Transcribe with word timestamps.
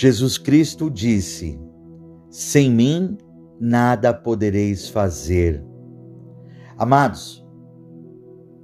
Jesus 0.00 0.38
Cristo 0.38 0.88
disse: 0.88 1.60
Sem 2.30 2.70
mim 2.70 3.18
nada 3.60 4.14
podereis 4.14 4.88
fazer. 4.88 5.62
Amados, 6.78 7.46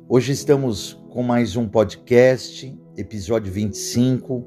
hoje 0.09 0.33
estamos 0.33 0.95
com 1.11 1.23
mais 1.23 1.55
um 1.55 1.69
podcast, 1.69 2.75
episódio 2.97 3.53
25, 3.53 4.47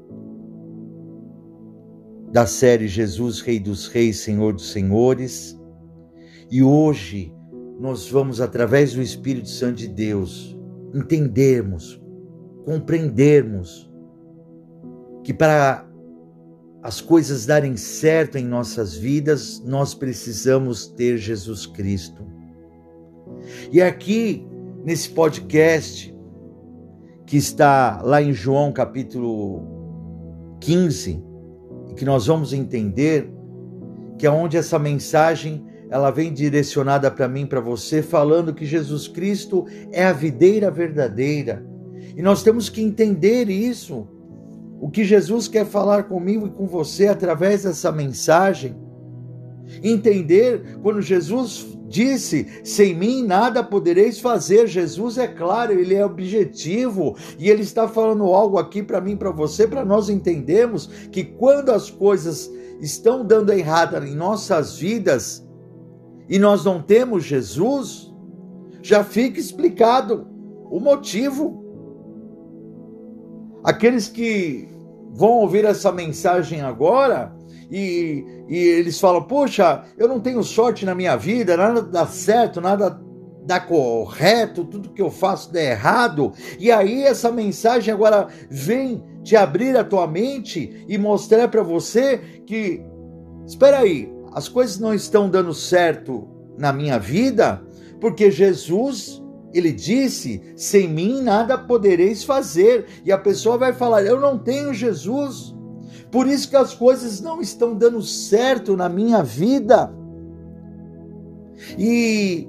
da 2.32 2.44
série 2.44 2.88
Jesus, 2.88 3.40
Rei 3.40 3.60
dos 3.60 3.86
Reis, 3.86 4.18
Senhor 4.18 4.52
dos 4.52 4.72
Senhores. 4.72 5.56
E 6.50 6.60
hoje 6.60 7.32
nós 7.78 8.10
vamos, 8.10 8.40
através 8.40 8.94
do 8.94 9.00
Espírito 9.00 9.48
Santo 9.48 9.76
de 9.76 9.86
Deus, 9.86 10.58
entendermos, 10.92 12.02
compreendermos 12.64 13.88
que 15.22 15.32
para 15.32 15.88
as 16.82 17.00
coisas 17.00 17.44
darem 17.44 17.76
certo 17.76 18.38
em 18.38 18.44
nossas 18.44 18.94
vidas, 18.94 19.62
nós 19.64 19.94
precisamos 19.94 20.86
ter 20.86 21.18
Jesus 21.18 21.66
Cristo. 21.66 22.26
E 23.70 23.82
aqui, 23.82 24.46
nesse 24.84 25.10
podcast, 25.10 26.14
que 27.26 27.36
está 27.36 28.00
lá 28.02 28.22
em 28.22 28.32
João 28.32 28.72
capítulo 28.72 30.56
15, 30.60 31.22
e 31.90 31.94
que 31.94 32.04
nós 32.04 32.26
vamos 32.26 32.52
entender 32.52 33.30
que 34.18 34.26
é 34.26 34.30
onde 34.30 34.56
essa 34.56 34.78
mensagem 34.78 35.64
ela 35.90 36.10
vem 36.10 36.32
direcionada 36.32 37.10
para 37.10 37.28
mim, 37.28 37.46
para 37.46 37.60
você, 37.60 38.00
falando 38.00 38.54
que 38.54 38.64
Jesus 38.64 39.08
Cristo 39.08 39.66
é 39.90 40.04
a 40.04 40.12
videira 40.12 40.70
verdadeira. 40.70 41.66
E 42.16 42.22
nós 42.22 42.42
temos 42.42 42.68
que 42.68 42.80
entender 42.80 43.50
isso 43.50 44.08
o 44.80 44.88
que 44.88 45.04
Jesus 45.04 45.46
quer 45.46 45.66
falar 45.66 46.04
comigo 46.04 46.46
e 46.46 46.50
com 46.50 46.66
você 46.66 47.06
através 47.06 47.64
dessa 47.64 47.92
mensagem. 47.92 48.74
Entender 49.82 50.78
quando 50.82 51.02
Jesus 51.02 51.78
disse: 51.86 52.46
sem 52.64 52.94
mim 52.94 53.22
nada 53.22 53.62
podereis 53.62 54.18
fazer. 54.18 54.66
Jesus 54.66 55.18
é 55.18 55.28
claro, 55.28 55.72
ele 55.72 55.94
é 55.94 56.04
objetivo 56.04 57.14
e 57.38 57.50
ele 57.50 57.62
está 57.62 57.86
falando 57.86 58.24
algo 58.24 58.56
aqui 58.56 58.82
para 58.82 59.00
mim, 59.00 59.16
para 59.16 59.30
você, 59.30 59.68
para 59.68 59.84
nós 59.84 60.08
entendermos 60.08 60.86
que 61.12 61.22
quando 61.22 61.70
as 61.70 61.90
coisas 61.90 62.50
estão 62.80 63.24
dando 63.24 63.52
errada 63.52 63.98
em 64.06 64.14
nossas 64.14 64.78
vidas 64.78 65.46
e 66.26 66.38
nós 66.38 66.64
não 66.64 66.80
temos 66.80 67.24
Jesus, 67.24 68.10
já 68.80 69.04
fica 69.04 69.38
explicado 69.38 70.26
o 70.70 70.80
motivo. 70.80 71.59
Aqueles 73.62 74.08
que 74.08 74.68
vão 75.12 75.30
ouvir 75.40 75.64
essa 75.64 75.92
mensagem 75.92 76.60
agora 76.60 77.34
e, 77.70 78.24
e 78.48 78.56
eles 78.56 78.98
falam: 78.98 79.22
Poxa, 79.22 79.84
eu 79.96 80.08
não 80.08 80.20
tenho 80.20 80.42
sorte 80.42 80.84
na 80.84 80.94
minha 80.94 81.16
vida, 81.16 81.56
nada 81.56 81.82
dá 81.82 82.06
certo, 82.06 82.60
nada 82.60 83.00
dá 83.44 83.60
correto, 83.60 84.64
tudo 84.64 84.90
que 84.90 85.02
eu 85.02 85.10
faço 85.10 85.52
dá 85.52 85.60
errado. 85.60 86.32
E 86.58 86.70
aí 86.70 87.02
essa 87.02 87.30
mensagem 87.30 87.92
agora 87.92 88.28
vem 88.48 89.04
te 89.22 89.36
abrir 89.36 89.76
a 89.76 89.84
tua 89.84 90.06
mente 90.06 90.84
e 90.88 90.96
mostrar 90.96 91.48
para 91.48 91.62
você 91.62 92.18
que, 92.46 92.82
espera 93.46 93.78
aí, 93.80 94.10
as 94.32 94.48
coisas 94.48 94.78
não 94.78 94.94
estão 94.94 95.28
dando 95.28 95.52
certo 95.52 96.28
na 96.56 96.72
minha 96.72 96.98
vida, 96.98 97.62
porque 98.00 98.30
Jesus 98.30 99.22
ele 99.52 99.72
disse: 99.72 100.40
sem 100.56 100.88
mim 100.88 101.22
nada 101.22 101.58
podereis 101.58 102.22
fazer. 102.24 102.86
E 103.04 103.12
a 103.12 103.18
pessoa 103.18 103.58
vai 103.58 103.72
falar: 103.72 104.02
eu 104.02 104.20
não 104.20 104.38
tenho 104.38 104.72
Jesus. 104.72 105.54
Por 106.10 106.26
isso 106.26 106.48
que 106.50 106.56
as 106.56 106.74
coisas 106.74 107.20
não 107.20 107.40
estão 107.40 107.74
dando 107.74 108.02
certo 108.02 108.76
na 108.76 108.88
minha 108.88 109.22
vida. 109.22 109.92
E, 111.78 112.48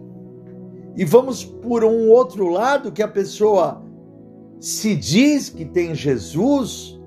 e 0.96 1.06
vamos 1.06 1.44
por 1.44 1.84
um 1.84 2.10
outro 2.10 2.48
lado 2.48 2.92
que 2.92 3.04
a 3.04 3.08
pessoa 3.08 3.84
se 4.60 4.96
diz 4.96 5.50
que 5.50 5.66
tem 5.66 5.94
Jesus, 5.94 7.01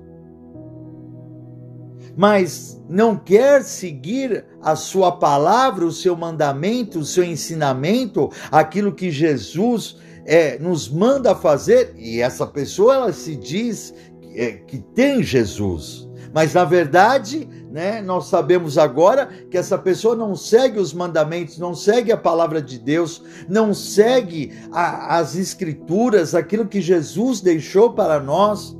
mas 2.15 2.81
não 2.89 3.17
quer 3.17 3.63
seguir 3.63 4.45
a 4.61 4.75
sua 4.75 5.11
palavra, 5.11 5.85
o 5.85 5.91
seu 5.91 6.15
mandamento, 6.15 6.99
o 6.99 7.05
seu 7.05 7.23
ensinamento, 7.23 8.29
aquilo 8.51 8.93
que 8.93 9.11
Jesus 9.11 9.97
é, 10.25 10.57
nos 10.57 10.89
manda 10.89 11.35
fazer, 11.35 11.93
e 11.97 12.21
essa 12.21 12.47
pessoa 12.47 12.95
ela 12.95 13.13
se 13.13 13.35
diz 13.35 13.93
é, 14.33 14.53
que 14.53 14.79
tem 14.79 15.21
Jesus. 15.21 16.07
Mas 16.33 16.53
na 16.53 16.65
verdade, 16.65 17.47
né, 17.71 18.01
nós 18.01 18.27
sabemos 18.27 18.77
agora 18.77 19.27
que 19.49 19.57
essa 19.57 19.77
pessoa 19.77 20.15
não 20.15 20.35
segue 20.35 20.79
os 20.79 20.93
mandamentos, 20.93 21.57
não 21.57 21.73
segue 21.73 22.11
a 22.11 22.17
palavra 22.17 22.61
de 22.61 22.79
Deus, 22.79 23.23
não 23.47 23.73
segue 23.73 24.51
a, 24.71 25.17
as 25.17 25.35
escrituras, 25.35 26.33
aquilo 26.35 26.67
que 26.67 26.81
Jesus 26.81 27.41
deixou 27.41 27.93
para 27.93 28.19
nós. 28.19 28.75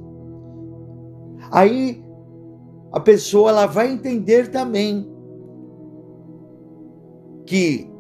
Aí 1.52 2.05
a 2.96 3.00
pessoa 3.02 3.50
ela 3.50 3.66
vai 3.66 3.92
entender 3.92 4.48
também 4.48 5.06
que 7.46 7.92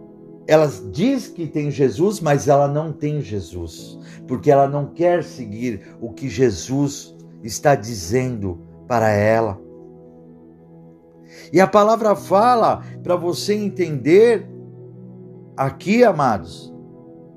ela 0.47 0.71
diz 0.93 1.27
que 1.27 1.47
tem 1.47 1.69
Jesus, 1.69 2.21
mas 2.21 2.47
ela 2.47 2.65
não 2.65 2.93
tem 2.93 3.19
Jesus, 3.19 3.99
porque 4.25 4.49
ela 4.49 4.69
não 4.69 4.93
quer 4.93 5.21
seguir 5.21 5.97
o 5.99 6.13
que 6.13 6.29
Jesus 6.29 7.13
está 7.43 7.75
dizendo 7.75 8.61
para 8.87 9.09
ela. 9.09 9.59
E 11.51 11.59
a 11.59 11.67
palavra 11.67 12.15
fala 12.15 12.81
para 13.03 13.17
você 13.17 13.53
entender 13.53 14.47
aqui, 15.57 16.05
amados, 16.05 16.73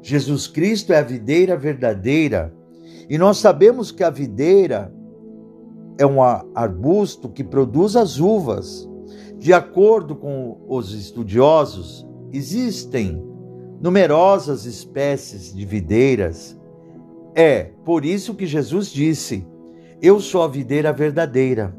Jesus 0.00 0.46
Cristo 0.46 0.92
é 0.92 0.98
a 0.98 1.02
videira 1.02 1.56
verdadeira. 1.56 2.54
E 3.10 3.19
nós 3.19 3.38
sabemos 3.38 3.90
que 3.90 4.04
a 4.04 4.10
videira 4.10 4.94
é 5.98 6.06
um 6.06 6.22
arbusto 6.22 7.28
que 7.28 7.42
produz 7.42 7.97
as 7.97 8.20
uvas. 8.20 8.88
De 9.36 9.53
acordo 9.53 10.16
com 10.16 10.59
os 10.69 10.92
estudiosos, 10.94 12.06
existem 12.32 13.22
numerosas 13.81 14.64
espécies 14.64 15.54
de 15.54 15.66
videiras. 15.66 16.58
É 17.34 17.64
por 17.84 18.04
isso 18.04 18.34
que 18.34 18.47
Jesus 18.47 18.91
disse: 18.91 19.47
Eu 20.00 20.20
sou 20.20 20.42
a 20.42 20.48
videira 20.48 20.92
verdadeira. 20.92 21.76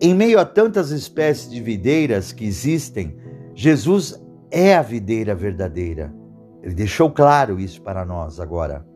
Em 0.00 0.14
meio 0.14 0.38
a 0.40 0.44
tantas 0.44 0.90
espécies 0.90 1.48
de 1.48 1.60
videiras 1.60 2.32
que 2.32 2.44
existem, 2.44 3.16
Jesus 3.54 4.20
é 4.50 4.74
a 4.74 4.82
videira 4.82 5.34
verdadeira. 5.34 6.12
Ele 6.60 6.74
deixou 6.74 7.10
claro 7.10 7.58
isso 7.58 7.80
para 7.80 8.04
nós 8.04 8.40
agora. 8.40 8.91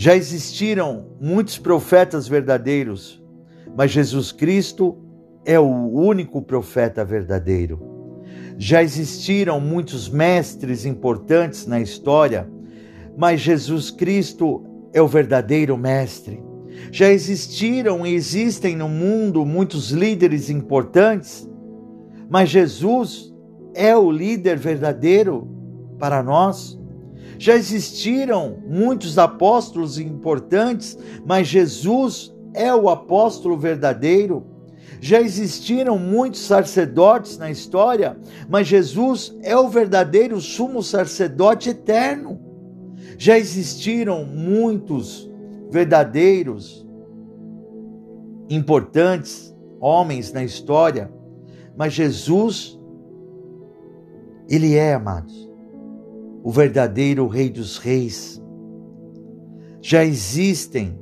Já 0.00 0.14
existiram 0.14 1.06
muitos 1.20 1.58
profetas 1.58 2.28
verdadeiros, 2.28 3.20
mas 3.76 3.90
Jesus 3.90 4.30
Cristo 4.30 4.96
é 5.44 5.58
o 5.58 5.66
único 5.66 6.40
profeta 6.40 7.04
verdadeiro. 7.04 7.80
Já 8.56 8.80
existiram 8.80 9.60
muitos 9.60 10.08
mestres 10.08 10.86
importantes 10.86 11.66
na 11.66 11.80
história, 11.80 12.48
mas 13.16 13.40
Jesus 13.40 13.90
Cristo 13.90 14.62
é 14.92 15.02
o 15.02 15.08
verdadeiro 15.08 15.76
mestre. 15.76 16.40
Já 16.92 17.08
existiram 17.08 18.06
e 18.06 18.14
existem 18.14 18.76
no 18.76 18.88
mundo 18.88 19.44
muitos 19.44 19.90
líderes 19.90 20.48
importantes, 20.48 21.50
mas 22.30 22.48
Jesus 22.48 23.34
é 23.74 23.96
o 23.96 24.12
líder 24.12 24.58
verdadeiro 24.58 25.48
para 25.98 26.22
nós. 26.22 26.78
Já 27.38 27.54
existiram 27.54 28.58
muitos 28.66 29.16
apóstolos 29.16 29.98
importantes, 29.98 30.98
mas 31.24 31.46
Jesus 31.46 32.34
é 32.52 32.74
o 32.74 32.88
apóstolo 32.88 33.56
verdadeiro. 33.56 34.44
Já 35.00 35.20
existiram 35.20 35.96
muitos 35.96 36.40
sacerdotes 36.40 37.38
na 37.38 37.48
história, 37.48 38.18
mas 38.48 38.66
Jesus 38.66 39.36
é 39.42 39.56
o 39.56 39.68
verdadeiro 39.68 40.40
sumo 40.40 40.82
sacerdote 40.82 41.70
eterno. 41.70 42.40
Já 43.16 43.38
existiram 43.38 44.24
muitos 44.24 45.30
verdadeiros, 45.70 46.84
importantes 48.50 49.54
homens 49.80 50.32
na 50.32 50.42
história, 50.42 51.12
mas 51.76 51.92
Jesus, 51.92 52.76
Ele 54.48 54.74
é, 54.74 54.94
amados, 54.94 55.47
o 56.48 56.50
verdadeiro 56.50 57.26
Rei 57.26 57.50
dos 57.50 57.76
Reis. 57.76 58.42
Já 59.82 60.02
existem, 60.02 60.98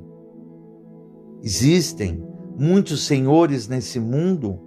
existem 1.41 2.21
muitos 2.59 3.05
senhores 3.05 3.65
nesse 3.65 3.97
mundo, 3.97 4.59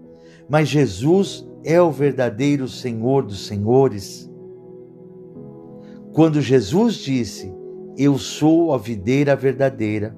mas 0.49 0.71
Jesus 0.71 1.47
é 1.63 1.83
o 1.83 1.91
verdadeiro 1.91 2.67
Senhor 2.67 3.27
dos 3.27 3.47
Senhores. 3.47 4.27
Quando 6.15 6.41
Jesus 6.41 6.95
disse: 6.95 7.53
Eu 7.99 8.17
sou 8.17 8.73
a 8.73 8.79
videira 8.79 9.37
verdadeira, 9.37 10.17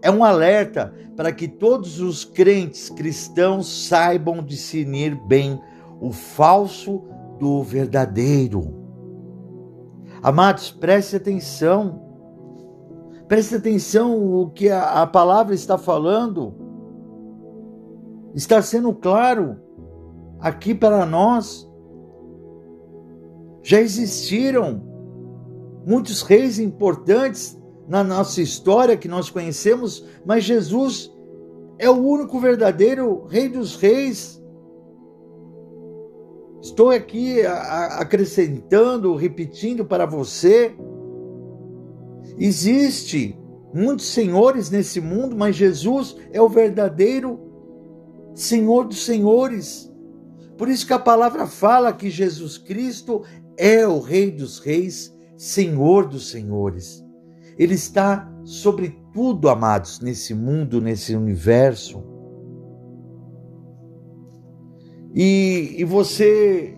é 0.00 0.08
um 0.08 0.22
alerta 0.22 0.94
para 1.16 1.32
que 1.32 1.48
todos 1.48 2.00
os 2.00 2.24
crentes 2.24 2.88
cristãos 2.88 3.88
saibam 3.88 4.44
discernir 4.44 5.20
bem 5.26 5.60
o 6.00 6.12
falso 6.12 7.02
do 7.40 7.64
verdadeiro. 7.64 8.87
Amados, 10.22 10.70
preste 10.70 11.16
atenção. 11.16 12.02
Preste 13.28 13.54
atenção 13.54 14.40
o 14.40 14.50
que 14.50 14.68
a, 14.68 15.02
a 15.02 15.06
palavra 15.06 15.54
está 15.54 15.76
falando. 15.76 16.54
Está 18.34 18.60
sendo 18.62 18.92
claro 18.94 19.58
aqui 20.40 20.74
para 20.74 21.04
nós. 21.04 21.68
Já 23.62 23.80
existiram 23.80 24.82
muitos 25.86 26.22
reis 26.22 26.58
importantes 26.58 27.58
na 27.86 28.04
nossa 28.04 28.40
história 28.42 28.96
que 28.96 29.08
nós 29.08 29.30
conhecemos, 29.30 30.04
mas 30.24 30.44
Jesus 30.44 31.10
é 31.78 31.88
o 31.88 31.96
único 31.96 32.38
verdadeiro 32.38 33.24
Rei 33.26 33.48
dos 33.48 33.76
Reis. 33.76 34.42
Estou 36.60 36.90
aqui 36.90 37.42
acrescentando, 37.42 39.14
repetindo 39.14 39.84
para 39.84 40.06
você. 40.06 40.74
Existe 42.36 43.38
muitos 43.72 44.06
senhores 44.06 44.70
nesse 44.70 45.00
mundo, 45.00 45.36
mas 45.36 45.56
Jesus 45.56 46.16
é 46.32 46.40
o 46.40 46.48
verdadeiro 46.48 47.40
Senhor 48.34 48.84
dos 48.84 49.04
senhores. 49.04 49.92
Por 50.56 50.68
isso 50.68 50.86
que 50.86 50.92
a 50.92 50.98
palavra 50.98 51.46
fala 51.46 51.92
que 51.92 52.10
Jesus 52.10 52.58
Cristo 52.58 53.22
é 53.56 53.86
o 53.86 54.00
Rei 54.00 54.30
dos 54.30 54.58
reis, 54.58 55.12
Senhor 55.36 56.06
dos 56.06 56.30
senhores. 56.30 57.04
Ele 57.58 57.74
está 57.74 58.32
sobre 58.44 58.96
tudo, 59.12 59.48
amados, 59.48 60.00
nesse 60.00 60.34
mundo, 60.34 60.80
nesse 60.80 61.14
universo. 61.16 62.04
E, 65.14 65.74
e 65.78 65.84
você 65.84 66.76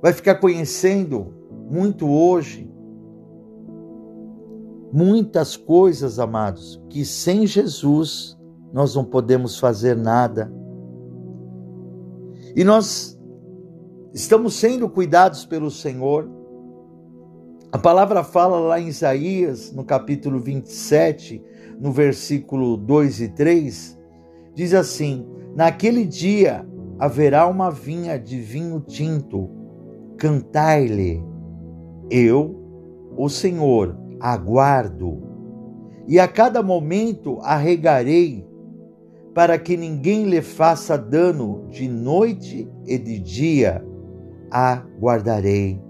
vai 0.00 0.12
ficar 0.12 0.36
conhecendo 0.36 1.34
muito 1.70 2.08
hoje 2.08 2.72
muitas 4.92 5.56
coisas, 5.56 6.18
amados, 6.18 6.80
que 6.90 7.04
sem 7.04 7.46
Jesus 7.46 8.38
nós 8.72 8.94
não 8.94 9.04
podemos 9.04 9.58
fazer 9.58 9.96
nada. 9.96 10.52
E 12.54 12.62
nós 12.62 13.18
estamos 14.12 14.54
sendo 14.54 14.88
cuidados 14.88 15.46
pelo 15.46 15.70
Senhor. 15.70 16.28
A 17.70 17.78
palavra 17.78 18.22
fala 18.22 18.58
lá 18.60 18.78
em 18.78 18.88
Isaías, 18.88 19.72
no 19.72 19.82
capítulo 19.82 20.38
27, 20.38 21.42
no 21.80 21.90
versículo 21.90 22.76
2 22.76 23.22
e 23.22 23.28
3, 23.28 23.98
diz 24.54 24.74
assim: 24.74 25.26
Naquele 25.54 26.06
dia 26.06 26.66
haverá 26.98 27.46
uma 27.46 27.70
vinha 27.70 28.18
de 28.18 28.40
vinho 28.40 28.80
tinto, 28.80 29.50
cantai-lhe, 30.16 31.22
eu, 32.10 32.56
o 33.16 33.28
Senhor, 33.28 33.96
aguardo, 34.20 35.20
e 36.08 36.18
a 36.18 36.26
cada 36.26 36.62
momento 36.62 37.38
arregarei, 37.42 38.46
para 39.34 39.58
que 39.58 39.76
ninguém 39.76 40.24
lhe 40.24 40.42
faça 40.42 40.96
dano 40.96 41.66
de 41.70 41.88
noite 41.88 42.68
e 42.86 42.98
de 42.98 43.18
dia, 43.18 43.84
aguardarei. 44.50 45.80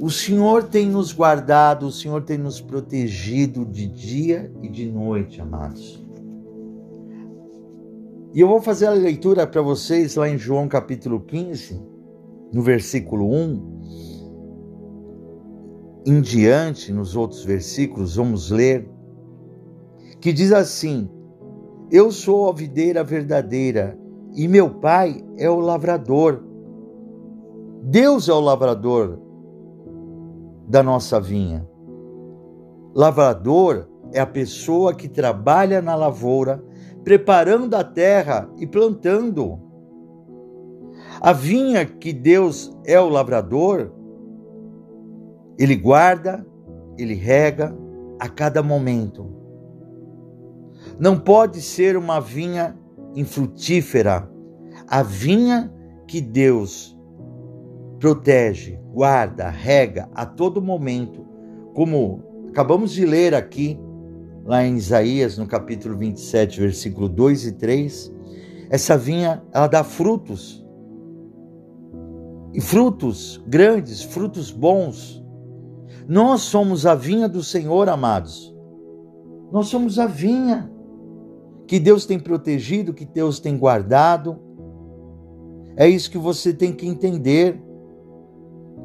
O 0.00 0.10
Senhor 0.10 0.64
tem 0.64 0.88
nos 0.88 1.12
guardado, 1.12 1.86
o 1.86 1.92
Senhor 1.92 2.22
tem 2.22 2.38
nos 2.38 2.60
protegido 2.60 3.64
de 3.64 3.86
dia 3.86 4.52
e 4.60 4.68
de 4.68 4.90
noite, 4.90 5.40
amados. 5.40 6.01
E 8.34 8.40
eu 8.40 8.48
vou 8.48 8.62
fazer 8.62 8.86
a 8.86 8.92
leitura 8.92 9.46
para 9.46 9.60
vocês 9.60 10.16
lá 10.16 10.26
em 10.26 10.38
João 10.38 10.66
capítulo 10.66 11.20
15, 11.20 11.78
no 12.50 12.62
versículo 12.62 13.30
1. 13.30 13.82
Em 16.06 16.18
diante, 16.22 16.94
nos 16.94 17.14
outros 17.14 17.44
versículos, 17.44 18.16
vamos 18.16 18.50
ler, 18.50 18.88
que 20.18 20.32
diz 20.32 20.50
assim: 20.50 21.10
Eu 21.90 22.10
sou 22.10 22.48
a 22.48 22.54
videira 22.54 23.04
verdadeira 23.04 23.98
e 24.34 24.48
meu 24.48 24.70
pai 24.70 25.22
é 25.36 25.50
o 25.50 25.60
lavrador. 25.60 26.42
Deus 27.82 28.30
é 28.30 28.32
o 28.32 28.40
lavrador 28.40 29.20
da 30.66 30.82
nossa 30.82 31.20
vinha. 31.20 31.68
Lavrador 32.94 33.86
é 34.10 34.20
a 34.20 34.26
pessoa 34.26 34.94
que 34.94 35.06
trabalha 35.06 35.82
na 35.82 35.94
lavoura, 35.94 36.64
preparando 37.04 37.74
a 37.74 37.84
terra 37.84 38.48
e 38.58 38.66
plantando. 38.66 39.58
A 41.20 41.32
vinha 41.32 41.84
que 41.84 42.12
Deus 42.12 42.76
é 42.84 42.98
o 43.00 43.08
lavrador, 43.08 43.92
ele 45.58 45.76
guarda, 45.76 46.44
ele 46.98 47.14
rega 47.14 47.76
a 48.18 48.28
cada 48.28 48.62
momento. 48.62 49.30
Não 50.98 51.18
pode 51.18 51.60
ser 51.60 51.96
uma 51.96 52.20
vinha 52.20 52.76
infrutífera. 53.14 54.28
A 54.88 55.02
vinha 55.02 55.72
que 56.06 56.20
Deus 56.20 56.98
protege, 57.98 58.78
guarda, 58.92 59.48
rega 59.48 60.08
a 60.14 60.26
todo 60.26 60.60
momento, 60.60 61.24
como 61.74 62.22
acabamos 62.48 62.92
de 62.92 63.06
ler 63.06 63.34
aqui, 63.34 63.78
lá 64.44 64.64
em 64.64 64.76
Isaías, 64.76 65.38
no 65.38 65.46
capítulo 65.46 65.96
27, 65.96 66.60
versículo 66.60 67.08
2 67.08 67.46
e 67.46 67.52
3, 67.52 68.12
essa 68.70 68.96
vinha, 68.96 69.42
ela 69.52 69.66
dá 69.66 69.84
frutos. 69.84 70.64
E 72.54 72.60
frutos 72.60 73.42
grandes, 73.46 74.02
frutos 74.02 74.50
bons. 74.50 75.22
Nós 76.08 76.42
somos 76.42 76.84
a 76.84 76.94
vinha 76.94 77.28
do 77.28 77.42
Senhor, 77.42 77.88
amados. 77.88 78.54
Nós 79.50 79.68
somos 79.68 79.98
a 79.98 80.06
vinha 80.06 80.70
que 81.66 81.78
Deus 81.78 82.04
tem 82.04 82.18
protegido, 82.18 82.92
que 82.92 83.04
Deus 83.04 83.38
tem 83.38 83.56
guardado. 83.56 84.38
É 85.76 85.88
isso 85.88 86.10
que 86.10 86.18
você 86.18 86.52
tem 86.52 86.72
que 86.72 86.86
entender 86.86 87.62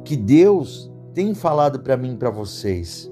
que 0.04 0.16
Deus 0.16 0.90
tem 1.12 1.34
falado 1.34 1.80
para 1.80 1.96
mim 1.96 2.14
e 2.14 2.16
para 2.16 2.30
vocês. 2.30 3.07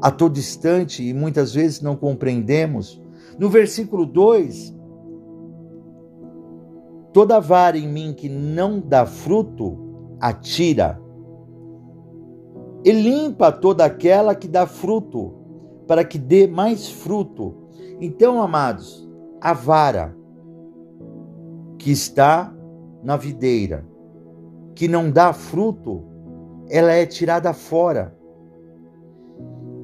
A 0.00 0.10
todo 0.10 0.38
instante 0.38 1.02
e 1.02 1.12
muitas 1.12 1.54
vezes 1.54 1.80
não 1.80 1.96
compreendemos. 1.96 3.02
No 3.38 3.48
versículo 3.48 4.06
2, 4.06 4.74
toda 7.12 7.40
vara 7.40 7.76
em 7.76 7.88
mim 7.88 8.12
que 8.12 8.28
não 8.28 8.80
dá 8.80 9.04
fruto, 9.04 9.76
atira. 10.20 11.00
E 12.84 12.92
limpa 12.92 13.50
toda 13.50 13.84
aquela 13.84 14.34
que 14.34 14.46
dá 14.46 14.66
fruto, 14.66 15.34
para 15.86 16.04
que 16.04 16.18
dê 16.18 16.46
mais 16.46 16.88
fruto. 16.88 17.54
Então, 18.00 18.40
amados, 18.40 19.08
a 19.40 19.52
vara 19.52 20.16
que 21.78 21.90
está 21.90 22.54
na 23.02 23.16
videira, 23.16 23.86
que 24.74 24.88
não 24.88 25.10
dá 25.10 25.32
fruto, 25.32 26.04
ela 26.68 26.92
é 26.92 27.06
tirada 27.06 27.52
fora. 27.52 28.17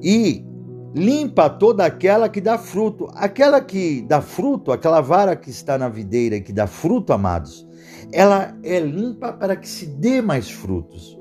E 0.05 0.45
limpa 0.93 1.49
toda 1.49 1.83
aquela 1.83 2.29
que 2.29 2.39
dá 2.39 2.59
fruto. 2.59 3.09
Aquela 3.15 3.59
que 3.59 4.03
dá 4.03 4.21
fruto, 4.21 4.71
aquela 4.71 5.01
vara 5.01 5.35
que 5.35 5.49
está 5.49 5.79
na 5.79 5.89
videira 5.89 6.35
e 6.35 6.41
que 6.41 6.53
dá 6.53 6.67
fruto, 6.67 7.11
amados, 7.11 7.67
ela 8.11 8.55
é 8.61 8.79
limpa 8.79 9.33
para 9.33 9.55
que 9.55 9.67
se 9.67 9.87
dê 9.87 10.21
mais 10.21 10.47
frutos. 10.47 11.17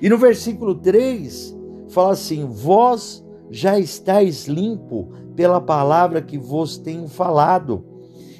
E 0.00 0.08
no 0.08 0.16
versículo 0.16 0.76
3 0.76 1.56
fala 1.88 2.12
assim: 2.12 2.46
Vós 2.46 3.24
já 3.50 3.80
estáis 3.80 4.46
limpo 4.46 5.10
pela 5.34 5.60
palavra 5.60 6.22
que 6.22 6.38
vos 6.38 6.78
tenho 6.78 7.08
falado. 7.08 7.84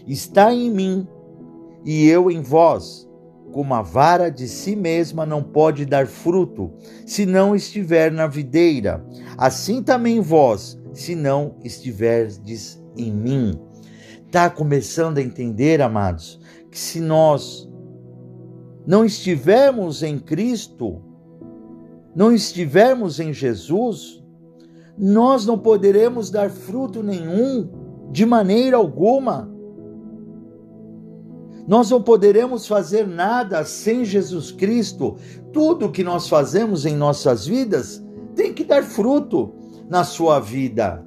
Está 0.07 0.55
em 0.55 0.71
mim 0.71 1.09
e 1.85 2.07
eu 2.07 2.31
em 2.31 2.43
vós 2.43 3.09
como 3.55 3.73
a 3.73 3.83
vara 3.83 4.33
de 4.33 4.49
si 4.49 4.75
mesma 4.75 5.25
não 5.25 5.41
pode 5.41 5.87
dar 5.87 6.09
fruto, 6.09 6.73
se 7.07 7.25
não 7.25 7.55
estiver 7.55 8.11
na 8.11 8.27
videira, 8.27 9.07
assim 9.39 9.81
também 9.81 10.21
vós, 10.21 10.77
se 10.93 11.15
não 11.15 11.55
estiverdes 11.63 12.83
em 12.97 13.13
mim. 13.13 13.57
Está 14.27 14.51
começando 14.51 15.19
a 15.19 15.23
entender, 15.23 15.81
amados, 15.81 16.41
que 16.69 16.77
se 16.77 16.99
nós 16.99 17.71
não 18.85 19.05
estivermos 19.05 20.03
em 20.03 20.19
Cristo, 20.19 21.01
não 22.13 22.33
estivermos 22.33 23.21
em 23.21 23.33
Jesus, 23.33 24.21
nós 24.99 25.47
não 25.47 25.57
poderemos 25.57 26.29
dar 26.29 26.51
fruto 26.51 27.05
nenhum, 27.05 27.71
de 28.11 28.27
maneira 28.27 28.77
alguma. 28.77 29.54
Nós 31.67 31.91
não 31.91 32.03
poderemos 32.03 32.67
fazer 32.67 33.07
nada 33.07 33.65
sem 33.65 34.05
Jesus 34.05 34.51
Cristo. 34.51 35.17
Tudo 35.53 35.91
que 35.91 36.05
nós 36.05 36.29
fazemos 36.29 36.85
em 36.85 36.95
nossas 36.95 37.47
vidas 37.47 38.05
tem 38.35 38.53
que 38.53 38.65
dar 38.65 38.83
fruto. 38.83 39.55
Na 39.89 40.05
sua 40.05 40.41
vida 40.41 41.05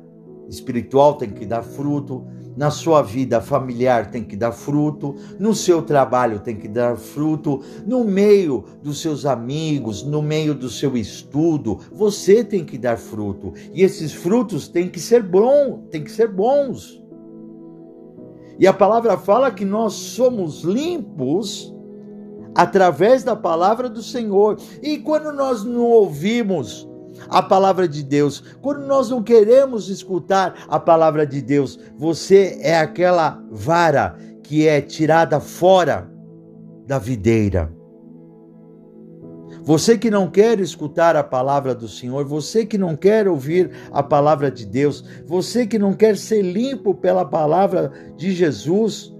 espiritual 0.49 1.15
tem 1.15 1.29
que 1.29 1.45
dar 1.45 1.61
fruto, 1.61 2.25
na 2.55 2.71
sua 2.71 3.01
vida 3.01 3.39
familiar 3.41 4.09
tem 4.09 4.23
que 4.23 4.35
dar 4.35 4.51
fruto, 4.51 5.15
no 5.37 5.53
seu 5.53 5.81
trabalho 5.81 6.39
tem 6.39 6.55
que 6.55 6.67
dar 6.67 6.97
fruto, 6.97 7.61
no 7.85 8.03
meio 8.03 8.63
dos 8.81 8.99
seus 8.99 9.25
amigos, 9.25 10.03
no 10.03 10.21
meio 10.21 10.55
do 10.55 10.69
seu 10.69 10.97
estudo, 10.97 11.77
você 11.91 12.43
tem 12.43 12.63
que 12.65 12.77
dar 12.77 12.97
fruto. 12.97 13.53
E 13.73 13.83
esses 13.83 14.13
frutos 14.13 14.67
têm 14.67 14.89
que 14.89 14.99
ser 14.99 15.21
bons, 15.21 15.81
têm 15.91 16.03
que 16.03 16.11
ser 16.11 16.29
bons. 16.29 17.03
E 18.59 18.65
a 18.65 18.73
palavra 18.73 19.17
fala 19.17 19.51
que 19.51 19.65
nós 19.65 19.93
somos 19.93 20.63
limpos 20.63 21.73
através 22.55 23.23
da 23.23 23.35
palavra 23.35 23.87
do 23.87 24.01
Senhor. 24.01 24.57
E 24.81 24.97
quando 24.97 25.31
nós 25.31 25.63
não 25.63 25.83
ouvimos 25.83 26.87
a 27.29 27.41
palavra 27.41 27.87
de 27.87 28.03
Deus, 28.03 28.43
quando 28.61 28.85
nós 28.85 29.09
não 29.09 29.21
queremos 29.21 29.89
escutar 29.89 30.65
a 30.67 30.79
palavra 30.79 31.25
de 31.25 31.41
Deus, 31.41 31.79
você 31.95 32.59
é 32.61 32.79
aquela 32.79 33.41
vara 33.51 34.17
que 34.43 34.67
é 34.67 34.81
tirada 34.81 35.39
fora 35.39 36.09
da 36.85 36.97
videira. 36.97 37.76
Você 39.67 39.97
que 39.97 40.09
não 40.09 40.27
quer 40.29 40.59
escutar 40.59 41.15
a 41.15 41.23
palavra 41.23 41.75
do 41.75 41.87
Senhor, 41.87 42.25
você 42.25 42.65
que 42.65 42.77
não 42.77 42.95
quer 42.95 43.27
ouvir 43.27 43.69
a 43.91 44.01
palavra 44.01 44.49
de 44.49 44.65
Deus, 44.65 45.03
você 45.27 45.67
que 45.67 45.77
não 45.77 45.93
quer 45.93 46.17
ser 46.17 46.41
limpo 46.41 46.95
pela 46.95 47.25
palavra 47.25 47.91
de 48.15 48.31
Jesus, 48.31 49.13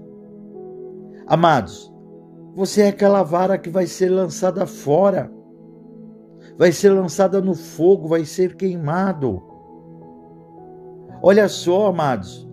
amados, 1.26 1.92
você 2.56 2.80
é 2.82 2.88
aquela 2.88 3.22
vara 3.22 3.58
que 3.58 3.68
vai 3.68 3.86
ser 3.86 4.08
lançada 4.08 4.66
fora 4.66 5.30
vai 6.58 6.72
ser 6.72 6.90
lançada 6.90 7.40
no 7.40 7.54
fogo, 7.54 8.08
vai 8.08 8.24
ser 8.24 8.56
queimado. 8.56 9.40
Olha 11.22 11.48
só, 11.48 11.86
amados, 11.86 12.46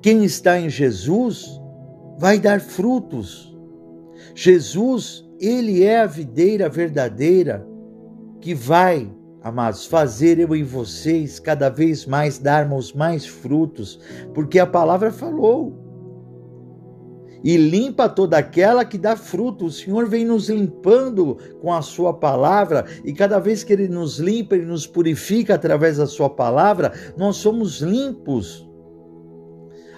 quem 0.00 0.24
está 0.24 0.58
em 0.58 0.70
Jesus 0.70 1.60
vai 2.18 2.38
dar 2.38 2.60
frutos. 2.60 3.54
Jesus, 4.34 5.30
ele 5.42 5.82
é 5.82 6.00
a 6.00 6.06
videira 6.06 6.68
verdadeira 6.68 7.66
que 8.40 8.54
vai, 8.54 9.12
amados, 9.42 9.84
fazer 9.86 10.38
eu 10.38 10.54
e 10.54 10.62
vocês 10.62 11.40
cada 11.40 11.68
vez 11.68 12.06
mais 12.06 12.38
darmos 12.38 12.92
mais 12.92 13.26
frutos, 13.26 13.98
porque 14.32 14.60
a 14.60 14.66
palavra 14.66 15.10
falou 15.10 15.82
e 17.42 17.56
limpa 17.56 18.08
toda 18.08 18.38
aquela 18.38 18.84
que 18.84 18.96
dá 18.96 19.16
fruto. 19.16 19.66
O 19.66 19.70
Senhor 19.70 20.08
vem 20.08 20.24
nos 20.24 20.48
limpando 20.48 21.36
com 21.60 21.72
a 21.72 21.82
Sua 21.82 22.14
palavra, 22.14 22.84
e 23.04 23.12
cada 23.12 23.40
vez 23.40 23.64
que 23.64 23.72
Ele 23.72 23.88
nos 23.88 24.18
limpa, 24.18 24.54
Ele 24.54 24.66
nos 24.66 24.86
purifica 24.86 25.56
através 25.56 25.96
da 25.96 26.06
Sua 26.06 26.30
palavra, 26.30 26.92
nós 27.16 27.36
somos 27.36 27.80
limpos. 27.80 28.68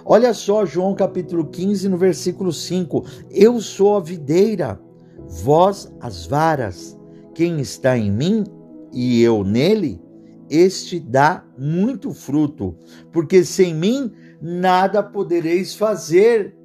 Olha 0.06 0.32
só, 0.32 0.64
João 0.64 0.94
capítulo 0.94 1.46
15, 1.46 1.88
no 1.88 1.98
versículo 1.98 2.52
5: 2.52 3.04
Eu 3.30 3.60
sou 3.60 3.96
a 3.96 4.00
videira, 4.00 4.80
vós 5.28 5.92
as 6.00 6.26
varas. 6.26 6.98
Quem 7.34 7.60
está 7.60 7.96
em 7.96 8.10
mim 8.10 8.44
e 8.92 9.20
eu 9.22 9.42
nele, 9.42 10.00
este 10.48 11.00
dá 11.00 11.44
muito 11.58 12.12
fruto, 12.12 12.76
porque 13.10 13.44
sem 13.44 13.74
mim 13.74 14.12
nada 14.40 15.02
podereis 15.02 15.74
fazer. 15.74 16.56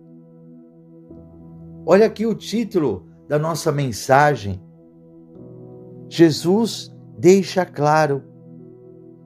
Olha 1.85 2.05
aqui 2.05 2.25
o 2.25 2.35
título 2.35 3.07
da 3.27 3.39
nossa 3.39 3.71
mensagem. 3.71 4.61
Jesus 6.07 6.95
deixa 7.17 7.65
claro 7.65 8.23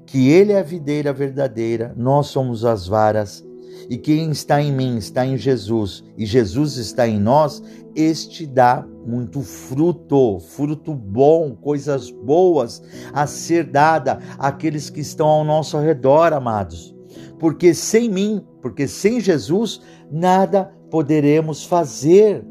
que 0.05 0.29
Ele 0.29 0.51
é 0.51 0.59
a 0.59 0.63
videira 0.63 1.11
verdadeira, 1.11 1.93
nós 1.97 2.27
somos 2.27 2.63
as 2.63 2.87
varas, 2.87 3.45
e 3.89 3.97
quem 3.97 4.31
está 4.31 4.61
em 4.61 4.71
mim 4.71 4.97
está 4.97 5.25
em 5.25 5.37
Jesus, 5.37 6.03
e 6.17 6.25
Jesus 6.25 6.77
está 6.77 7.07
em 7.07 7.19
nós, 7.19 7.61
este 7.95 8.45
dá 8.45 8.85
muito 9.05 9.41
fruto, 9.41 10.39
fruto 10.39 10.93
bom, 10.93 11.55
coisas 11.55 12.09
boas 12.09 12.81
a 13.13 13.27
ser 13.27 13.65
dada 13.65 14.19
àqueles 14.37 14.89
que 14.89 15.01
estão 15.01 15.27
ao 15.27 15.43
nosso 15.43 15.77
redor, 15.79 16.33
amados. 16.33 16.95
Porque 17.39 17.73
sem 17.73 18.09
mim, 18.09 18.43
porque 18.61 18.87
sem 18.87 19.19
Jesus, 19.19 19.81
nada 20.11 20.73
poderemos 20.89 21.63
fazer. 21.65 22.45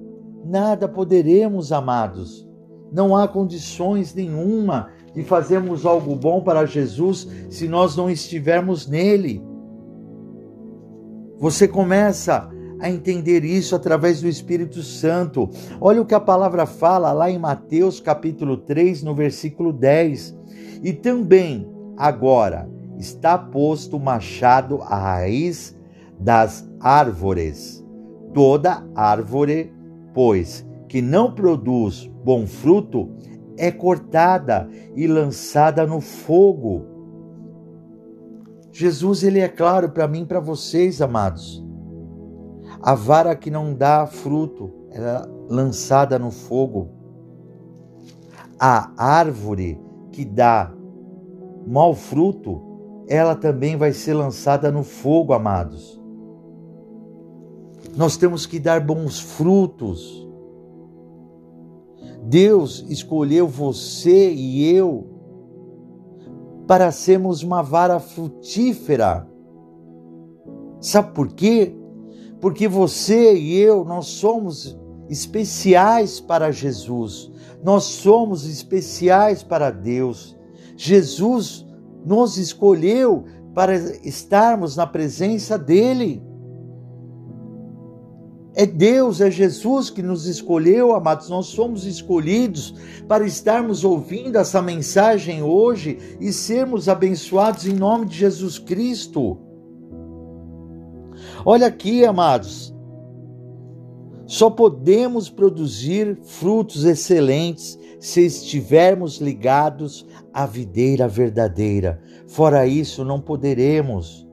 Nada 0.45 0.89
poderemos, 0.89 1.73
amados. 1.73 2.47
Não 2.93 3.17
há 3.17 3.27
condições 3.27 4.15
nenhuma 4.15 4.91
de 5.15 5.23
fazermos 5.23 5.87
algo 5.87 6.17
bom 6.17 6.43
para 6.43 6.67
Jesus 6.67 7.29
se 7.49 7.69
nós 7.69 7.97
não 7.97 8.11
estivermos 8.11 8.87
nele. 8.87 9.43
Você 11.43 11.67
começa 11.67 12.49
a 12.79 12.89
entender 12.89 13.45
isso 13.45 13.75
através 13.75 14.21
do 14.21 14.29
Espírito 14.29 14.81
Santo. 14.81 15.51
Olha 15.81 16.01
o 16.01 16.07
que 16.07 16.15
a 16.15 16.21
palavra 16.21 16.67
fala 16.67 17.11
lá 17.11 17.29
em 17.29 17.37
Mateus 17.37 17.99
capítulo 17.99 18.57
3, 18.59 19.03
no 19.03 19.13
versículo 19.13 19.73
10. 19.73 20.39
E 20.85 20.93
também 20.93 21.69
agora 21.97 22.71
está 22.97 23.37
posto 23.37 23.97
o 23.97 24.01
machado 24.01 24.83
à 24.83 24.97
raiz 24.97 25.77
das 26.17 26.65
árvores. 26.79 27.85
Toda 28.33 28.87
árvore 28.95 29.75
pois, 30.15 30.65
que 30.89 31.03
não 31.03 31.35
produz 31.35 32.09
bom 32.25 32.47
fruto, 32.47 33.11
é 33.57 33.73
cortada 33.73 34.69
e 34.95 35.09
lançada 35.09 35.85
no 35.89 36.01
fogo. 36.01 36.92
Jesus, 38.73 39.23
ele 39.23 39.39
é 39.39 39.49
claro 39.49 39.91
para 39.91 40.09
mim 40.09 40.25
para 40.25 40.41
vocês, 40.41 41.03
amados. 41.03 41.63
A 42.81 42.95
vara 42.95 43.37
que 43.37 43.51
não 43.51 43.75
dá 43.75 44.07
fruto, 44.07 44.73
ela 44.91 45.29
é 45.29 45.53
lançada 45.53 46.19
no 46.19 46.31
fogo. 46.31 46.89
A 48.59 48.91
árvore 48.97 49.79
que 50.11 50.25
dá 50.25 50.73
mau 51.67 51.95
fruto, 51.95 53.05
ela 53.09 53.35
também 53.35 53.77
vai 53.77 53.93
ser 53.93 54.15
lançada 54.15 54.73
no 54.73 54.83
fogo, 54.83 55.35
amados. 55.35 56.01
Nós 57.95 58.17
temos 58.17 58.47
que 58.47 58.59
dar 58.59 58.81
bons 58.81 59.21
frutos. 59.21 60.27
Deus 62.23 62.87
escolheu 62.89 63.47
você 63.47 64.33
e 64.33 64.65
eu 64.75 65.12
para 66.67 66.91
sermos 66.91 67.43
uma 67.43 67.63
vara 67.63 67.99
frutífera. 67.99 69.29
Sabe 70.81 71.13
por 71.13 71.29
quê? 71.29 71.75
Porque 72.41 72.67
você 72.67 73.35
e 73.35 73.57
eu, 73.59 73.85
nós 73.85 74.07
somos 74.07 74.79
especiais 75.09 76.21
para 76.21 76.51
Jesus. 76.51 77.31
Nós 77.63 77.85
somos 77.85 78.47
especiais 78.47 79.43
para 79.43 79.71
Deus. 79.71 80.37
Jesus 80.77 81.67
nos 82.05 82.37
escolheu 82.37 83.25
para 83.55 83.77
estarmos 84.05 84.77
na 84.77 84.87
presença 84.87 85.59
dele. 85.59 86.23
É 88.63 88.67
Deus, 88.67 89.21
é 89.21 89.29
Jesus 89.29 89.91
que 89.91 90.05
nos 90.05 90.27
escolheu, 90.27 90.95
amados. 90.95 91.29
Nós 91.29 91.47
somos 91.47 91.85
escolhidos 91.85 92.73
para 93.09 93.27
estarmos 93.27 93.83
ouvindo 93.83 94.39
essa 94.39 94.63
mensagem 94.63 95.43
hoje 95.43 95.99
e 96.21 96.33
sermos 96.33 96.89
abençoados 96.89 97.67
em 97.67 97.73
nome 97.73 98.07
de 98.07 98.19
Jesus 98.19 98.61
Cristo. 98.61 99.37
Olha 101.45 101.67
aqui, 101.67 102.05
amados. 102.05 102.73
Só 104.27 104.49
podemos 104.49 105.29
produzir 105.29 106.21
frutos 106.23 106.85
excelentes 106.85 107.77
se 107.99 108.25
estivermos 108.25 109.21
ligados 109.21 110.07
à 110.33 110.47
videira 110.47 111.09
verdadeira. 111.09 112.01
Fora 112.29 112.65
isso, 112.65 113.05
não 113.05 113.21
poderemos. 113.21 114.25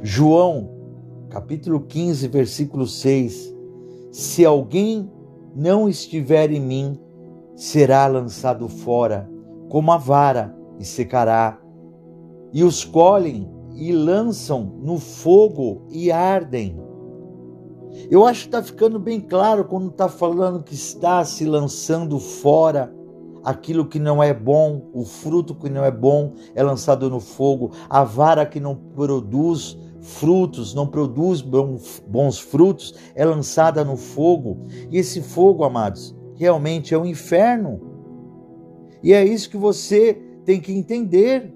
João 0.00 0.71
capítulo 1.32 1.80
15, 1.80 2.28
versículo 2.28 2.86
6: 2.86 3.54
Se 4.10 4.44
alguém 4.44 5.10
não 5.56 5.88
estiver 5.88 6.50
em 6.50 6.60
mim, 6.60 7.00
será 7.56 8.06
lançado 8.06 8.68
fora, 8.68 9.30
como 9.70 9.90
a 9.92 9.96
vara, 9.96 10.54
e 10.78 10.84
secará. 10.84 11.58
E 12.52 12.62
os 12.62 12.84
colhem 12.84 13.50
e 13.74 13.92
lançam 13.92 14.78
no 14.82 14.98
fogo 14.98 15.86
e 15.90 16.12
ardem. 16.12 16.78
Eu 18.10 18.26
acho 18.26 18.42
que 18.42 18.48
está 18.48 18.62
ficando 18.62 18.98
bem 18.98 19.18
claro 19.18 19.64
quando 19.64 19.88
está 19.88 20.10
falando 20.10 20.62
que 20.62 20.74
está 20.74 21.24
se 21.24 21.46
lançando 21.46 22.18
fora 22.18 22.94
aquilo 23.42 23.86
que 23.86 23.98
não 23.98 24.22
é 24.22 24.34
bom, 24.34 24.90
o 24.92 25.04
fruto 25.04 25.54
que 25.54 25.70
não 25.70 25.82
é 25.82 25.90
bom 25.90 26.34
é 26.54 26.62
lançado 26.62 27.08
no 27.08 27.20
fogo, 27.20 27.72
a 27.88 28.04
vara 28.04 28.44
que 28.44 28.60
não 28.60 28.74
produz 28.74 29.78
frutos, 30.02 30.74
não 30.74 30.86
produz 30.86 31.40
bons 31.40 32.40
frutos, 32.40 32.94
é 33.14 33.24
lançada 33.24 33.84
no 33.84 33.96
fogo. 33.96 34.58
E 34.90 34.98
esse 34.98 35.22
fogo, 35.22 35.64
amados, 35.64 36.14
realmente 36.34 36.92
é 36.92 36.98
o 36.98 37.02
um 37.02 37.06
inferno. 37.06 37.80
E 39.02 39.12
é 39.12 39.24
isso 39.24 39.48
que 39.48 39.56
você 39.56 40.20
tem 40.44 40.60
que 40.60 40.72
entender. 40.72 41.54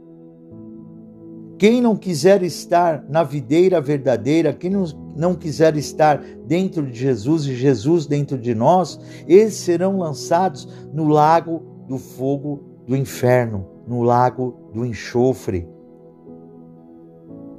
Quem 1.59 1.81
não 1.81 1.97
quiser 1.97 2.43
estar 2.43 3.05
na 3.09 3.23
videira 3.23 3.81
verdadeira, 3.81 4.53
quem 4.53 4.71
não, 4.71 4.85
não 5.17 5.35
quiser 5.35 5.75
estar 5.77 6.23
dentro 6.47 6.87
de 6.87 6.99
Jesus 6.99 7.47
e 7.47 7.55
Jesus 7.55 8.07
dentro 8.07 8.39
de 8.39 8.55
nós, 8.55 9.01
eles 9.27 9.55
serão 9.55 9.99
lançados 9.99 10.69
no 10.93 11.09
lago 11.09 11.63
do 11.89 11.99
fogo 11.99 12.63
do 12.87 12.95
inferno, 12.95 13.67
no 13.89 14.03
lago 14.03 14.71
do 14.73 14.85
enxofre. 14.85 15.67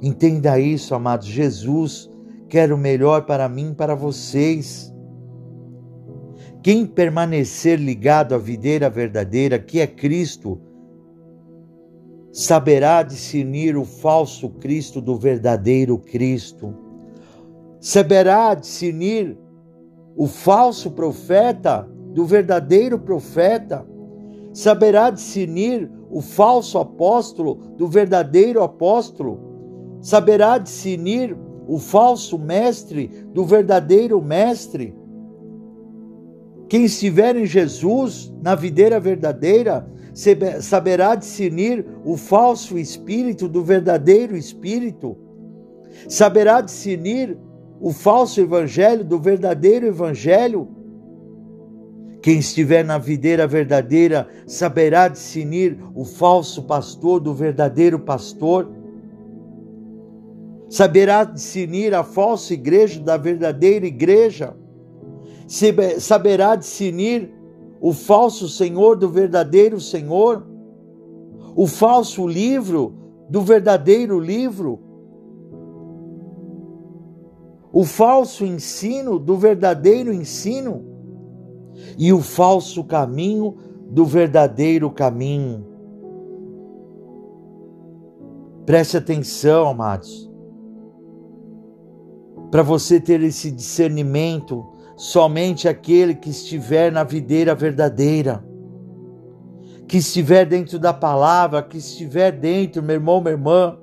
Entenda 0.00 0.58
isso, 0.58 0.94
amados. 0.94 1.26
Jesus 1.26 2.08
quer 2.48 2.72
o 2.72 2.78
melhor 2.78 3.26
para 3.26 3.48
mim, 3.48 3.74
para 3.74 3.94
vocês. 3.94 4.92
Quem 6.62 6.86
permanecer 6.86 7.78
ligado 7.78 8.34
à 8.34 8.38
videira 8.38 8.88
verdadeira, 8.88 9.58
que 9.58 9.80
é 9.80 9.86
Cristo, 9.86 10.60
saberá 12.32 13.02
discernir 13.02 13.76
o 13.76 13.84
falso 13.84 14.50
Cristo 14.50 15.00
do 15.00 15.16
verdadeiro 15.16 15.98
Cristo. 15.98 16.74
Saberá 17.80 18.54
discernir 18.54 19.36
o 20.16 20.26
falso 20.26 20.90
profeta 20.90 21.88
do 22.12 22.24
verdadeiro 22.24 22.98
profeta. 22.98 23.86
Saberá 24.52 25.10
discernir 25.10 25.90
o 26.10 26.20
falso 26.20 26.78
apóstolo 26.78 27.54
do 27.76 27.86
verdadeiro 27.86 28.62
apóstolo. 28.62 29.47
Saberá 30.00 30.58
discernir 30.58 31.36
o 31.66 31.78
falso 31.78 32.38
mestre 32.38 33.08
do 33.32 33.44
verdadeiro 33.44 34.22
mestre. 34.22 34.94
Quem 36.68 36.84
estiver 36.84 37.36
em 37.36 37.46
Jesus, 37.46 38.32
na 38.42 38.54
videira 38.54 39.00
verdadeira, 39.00 39.86
saberá 40.60 41.14
discernir 41.14 41.84
o 42.04 42.16
falso 42.16 42.78
espírito 42.78 43.48
do 43.48 43.62
verdadeiro 43.62 44.36
espírito, 44.36 45.16
saberá 46.08 46.60
discernir 46.60 47.38
o 47.80 47.92
falso 47.92 48.40
evangelho 48.40 49.04
do 49.04 49.18
verdadeiro 49.18 49.86
evangelho. 49.86 50.68
Quem 52.20 52.38
estiver 52.38 52.84
na 52.84 52.98
videira 52.98 53.46
verdadeira 53.46 54.28
saberá 54.46 55.08
discernir 55.08 55.78
o 55.94 56.04
falso 56.04 56.64
pastor 56.64 57.20
do 57.20 57.32
verdadeiro 57.32 57.98
pastor. 57.98 58.68
Saberá 60.68 61.24
discernir 61.24 61.94
a 61.94 62.04
falsa 62.04 62.52
igreja 62.52 63.00
da 63.00 63.16
verdadeira 63.16 63.86
igreja. 63.86 64.54
Saberá 65.98 66.56
discernir 66.56 67.32
o 67.80 67.92
falso 67.92 68.48
Senhor 68.48 68.96
do 68.96 69.08
verdadeiro 69.08 69.80
Senhor, 69.80 70.46
o 71.56 71.66
falso 71.66 72.26
livro 72.26 72.94
do 73.30 73.40
verdadeiro 73.40 74.18
livro, 74.18 74.80
o 77.72 77.84
falso 77.84 78.44
ensino 78.44 79.18
do 79.18 79.36
verdadeiro 79.36 80.12
ensino 80.12 80.84
e 81.96 82.12
o 82.12 82.20
falso 82.20 82.84
caminho 82.84 83.56
do 83.90 84.04
verdadeiro 84.04 84.90
caminho. 84.90 85.66
Preste 88.66 88.96
atenção, 88.96 89.68
amados, 89.68 90.27
para 92.50 92.62
você 92.62 93.00
ter 93.00 93.22
esse 93.22 93.50
discernimento 93.50 94.66
somente 94.96 95.68
aquele 95.68 96.14
que 96.14 96.30
estiver 96.30 96.90
na 96.90 97.04
videira 97.04 97.54
verdadeira, 97.54 98.44
que 99.86 99.98
estiver 99.98 100.44
dentro 100.44 100.78
da 100.78 100.92
palavra, 100.92 101.62
que 101.62 101.78
estiver 101.78 102.32
dentro, 102.32 102.82
meu 102.82 102.96
irmão, 102.96 103.20
minha 103.20 103.32
irmã, 103.32 103.78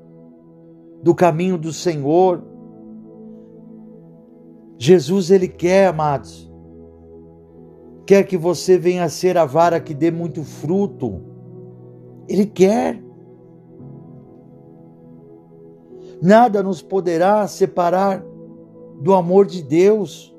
do 1.02 1.16
caminho 1.16 1.58
do 1.58 1.72
Senhor. 1.72 2.44
Jesus, 4.78 5.32
Ele 5.32 5.48
quer, 5.48 5.88
amados, 5.88 6.52
quer 8.06 8.24
que 8.24 8.38
você 8.38 8.78
venha 8.78 9.06
a 9.06 9.10
ser 9.10 9.38
a 9.38 9.46
vara 9.46 9.80
que 9.80 9.94
dê 9.94 10.12
muito 10.12 10.44
fruto. 10.44 11.22
Ele 12.28 12.46
quer. 12.46 13.02
Nada 16.22 16.62
nos 16.62 16.82
poderá 16.82 17.48
separar 17.48 18.24
do 19.02 19.14
amor 19.14 19.46
de 19.46 19.62
Deus. 19.62 20.36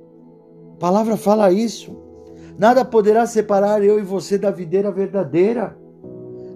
A 0.74 0.76
palavra 0.78 1.16
fala 1.16 1.52
isso. 1.52 1.96
Nada 2.58 2.84
poderá 2.84 3.26
separar 3.26 3.82
eu 3.84 3.98
e 3.98 4.02
você 4.02 4.38
da 4.38 4.50
videira 4.50 4.90
verdadeira. 4.90 5.76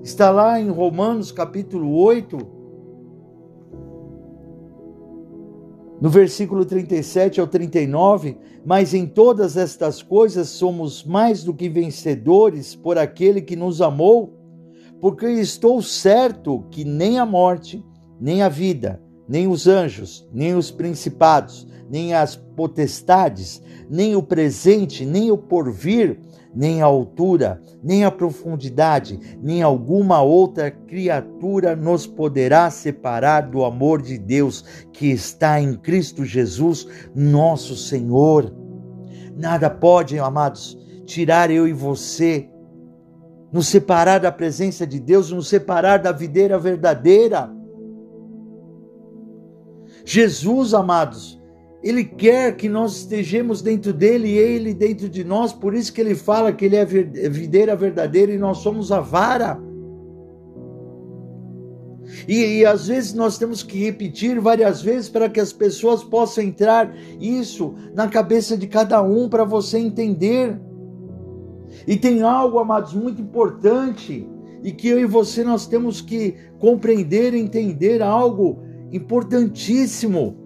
Está 0.02 0.30
lá 0.30 0.58
em 0.58 0.70
Romanos 0.70 1.30
capítulo 1.30 1.94
8, 1.94 2.38
no 6.00 6.08
versículo 6.08 6.64
37 6.64 7.38
ao 7.38 7.46
39, 7.46 8.38
mas 8.64 8.94
em 8.94 9.06
todas 9.06 9.58
estas 9.58 10.02
coisas 10.02 10.48
somos 10.48 11.04
mais 11.04 11.44
do 11.44 11.52
que 11.52 11.68
vencedores 11.68 12.74
por 12.74 12.96
aquele 12.96 13.42
que 13.42 13.54
nos 13.54 13.82
amou, 13.82 14.34
porque 14.98 15.26
estou 15.26 15.82
certo 15.82 16.64
que 16.70 16.82
nem 16.82 17.18
a 17.18 17.26
morte, 17.26 17.84
nem 18.18 18.40
a 18.40 18.48
vida, 18.48 19.02
nem 19.30 19.46
os 19.46 19.68
anjos, 19.68 20.28
nem 20.32 20.56
os 20.56 20.72
principados, 20.72 21.64
nem 21.88 22.12
as 22.12 22.34
potestades, 22.34 23.62
nem 23.88 24.16
o 24.16 24.22
presente, 24.24 25.06
nem 25.06 25.30
o 25.30 25.38
porvir, 25.38 26.18
nem 26.52 26.82
a 26.82 26.86
altura, 26.86 27.62
nem 27.80 28.04
a 28.04 28.10
profundidade, 28.10 29.38
nem 29.40 29.62
alguma 29.62 30.20
outra 30.20 30.68
criatura 30.68 31.76
nos 31.76 32.08
poderá 32.08 32.68
separar 32.70 33.42
do 33.42 33.64
amor 33.64 34.02
de 34.02 34.18
Deus 34.18 34.64
que 34.92 35.06
está 35.06 35.60
em 35.60 35.74
Cristo 35.74 36.24
Jesus, 36.24 36.88
nosso 37.14 37.76
Senhor. 37.76 38.52
Nada 39.36 39.70
pode, 39.70 40.18
amados, 40.18 40.76
tirar 41.06 41.52
eu 41.52 41.68
e 41.68 41.72
você, 41.72 42.50
nos 43.52 43.68
separar 43.68 44.18
da 44.18 44.32
presença 44.32 44.84
de 44.84 44.98
Deus, 44.98 45.30
nos 45.30 45.46
separar 45.46 46.00
da 46.00 46.10
videira 46.10 46.58
verdadeira. 46.58 47.59
Jesus, 50.04 50.74
amados, 50.74 51.40
ele 51.82 52.04
quer 52.04 52.56
que 52.56 52.68
nós 52.68 52.96
estejamos 52.96 53.62
dentro 53.62 53.92
dele 53.92 54.28
e 54.28 54.38
ele 54.38 54.74
dentro 54.74 55.08
de 55.08 55.24
nós, 55.24 55.52
por 55.52 55.74
isso 55.74 55.92
que 55.92 56.00
ele 56.00 56.14
fala 56.14 56.52
que 56.52 56.64
ele 56.64 56.76
é 56.76 56.84
videira 56.84 57.74
verdadeira 57.74 58.32
e 58.32 58.38
nós 58.38 58.58
somos 58.58 58.92
a 58.92 59.00
vara. 59.00 59.58
E, 62.28 62.58
e, 62.58 62.66
às 62.66 62.88
vezes 62.88 63.14
nós 63.14 63.38
temos 63.38 63.62
que 63.62 63.78
repetir 63.78 64.40
várias 64.40 64.82
vezes 64.82 65.08
para 65.08 65.28
que 65.28 65.40
as 65.40 65.52
pessoas 65.52 66.02
possam 66.02 66.44
entrar 66.44 66.92
isso 67.20 67.74
na 67.94 68.08
cabeça 68.08 68.56
de 68.56 68.66
cada 68.66 69.00
um 69.02 69.28
para 69.28 69.44
você 69.44 69.78
entender. 69.78 70.58
E 71.86 71.96
tem 71.96 72.22
algo, 72.22 72.58
amados, 72.58 72.92
muito 72.92 73.22
importante 73.22 74.28
e 74.62 74.72
que 74.72 74.88
eu 74.88 75.00
e 75.00 75.06
você 75.06 75.42
nós 75.42 75.66
temos 75.66 76.00
que 76.00 76.34
compreender, 76.58 77.32
entender 77.32 78.02
algo 78.02 78.60
importantíssimo 78.90 80.36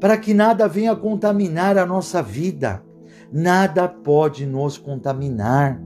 para 0.00 0.18
que 0.18 0.34
nada 0.34 0.68
venha 0.68 0.94
contaminar 0.94 1.78
a 1.78 1.86
nossa 1.86 2.22
vida. 2.22 2.84
Nada 3.32 3.88
pode 3.88 4.46
nos 4.46 4.76
contaminar. 4.76 5.82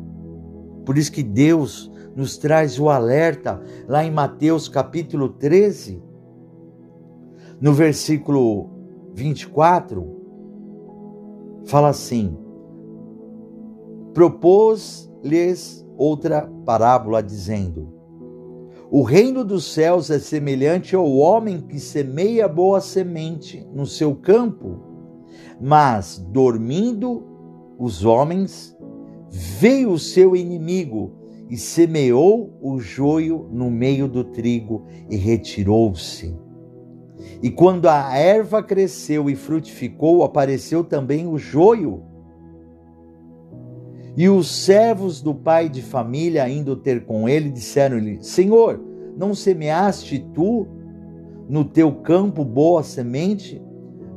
Por 0.85 0.99
isso 0.99 1.13
que 1.13 1.23
Deus 1.23 1.91
nos 2.17 2.37
traz 2.37 2.81
o 2.81 2.89
alerta 2.89 3.63
lá 3.87 4.05
em 4.05 4.11
Mateus 4.11 4.69
capítulo 4.69 5.29
13, 5.29 6.03
no 7.61 7.73
versículo 7.73 8.71
24, 9.15 10.05
fala 11.67 11.91
assim: 11.91 12.37
Propôs-lhes 14.13 15.87
outra 15.97 16.51
parábola, 16.65 17.23
dizendo: 17.23 17.98
o 18.91 19.03
reino 19.03 19.45
dos 19.45 19.65
céus 19.65 20.11
é 20.11 20.19
semelhante 20.19 20.97
ao 20.97 21.11
homem 21.17 21.61
que 21.61 21.79
semeia 21.79 22.49
boa 22.49 22.81
semente 22.81 23.67
no 23.73 23.85
seu 23.85 24.15
campo, 24.15 24.81
mas 25.61 26.19
dormindo 26.31 27.27
os 27.79 28.05
homens, 28.05 28.77
veio 29.31 29.91
o 29.91 29.99
seu 29.99 30.35
inimigo 30.35 31.13
e 31.51 31.57
semeou 31.57 32.59
o 32.63 32.79
joio 32.79 33.49
no 33.53 33.71
meio 33.71 34.09
do 34.09 34.25
trigo 34.25 34.87
e 35.11 35.17
retirou-se. 35.17 36.35
E 37.43 37.51
quando 37.51 37.89
a 37.89 38.17
erva 38.17 38.63
cresceu 38.63 39.29
e 39.29 39.37
frutificou, 39.37 40.23
apareceu 40.25 40.83
também 40.83 41.27
o 41.27 41.37
joio. 41.39 42.03
E 44.19 44.29
os 44.29 44.51
servos 44.51 45.23
do 45.23 45.33
pai 45.33 45.69
de 45.69 45.81
família, 45.81 46.49
indo 46.49 46.75
ter 46.75 47.05
com 47.05 47.29
ele, 47.29 47.53
disseram-lhe: 47.53 48.19
Senhor, 48.21 48.85
não 49.17 49.33
semeaste 49.33 50.19
tu 50.35 50.67
no 51.49 51.65
teu 51.65 51.93
campo 51.93 52.45
boa 52.45 52.83
semente? 52.83 53.63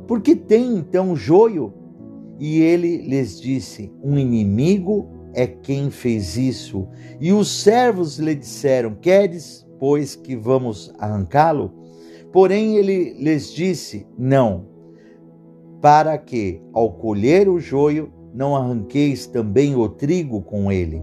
Por 0.08 0.20
que 0.20 0.34
tem 0.34 0.76
então 0.76 1.14
joio? 1.14 1.72
E 2.40 2.60
ele 2.60 2.96
lhes 2.96 3.40
disse: 3.40 3.92
Um 4.02 4.18
inimigo 4.18 5.06
é 5.34 5.46
quem 5.46 5.88
fez 5.88 6.36
isso. 6.36 6.88
E 7.20 7.32
os 7.32 7.62
servos 7.62 8.18
lhe 8.18 8.34
disseram: 8.34 8.96
Queres, 8.96 9.64
pois, 9.78 10.16
que 10.16 10.34
vamos 10.34 10.92
arrancá-lo? 10.98 11.72
Porém, 12.32 12.74
ele 12.74 13.12
lhes 13.22 13.52
disse: 13.52 14.04
Não, 14.18 14.66
para 15.80 16.18
que, 16.18 16.60
ao 16.72 16.90
colher 16.90 17.48
o 17.48 17.60
joio, 17.60 18.12
não 18.34 18.56
arranqueis 18.56 19.26
também 19.26 19.74
o 19.74 19.88
trigo 19.88 20.40
com 20.40 20.70
ele. 20.70 21.02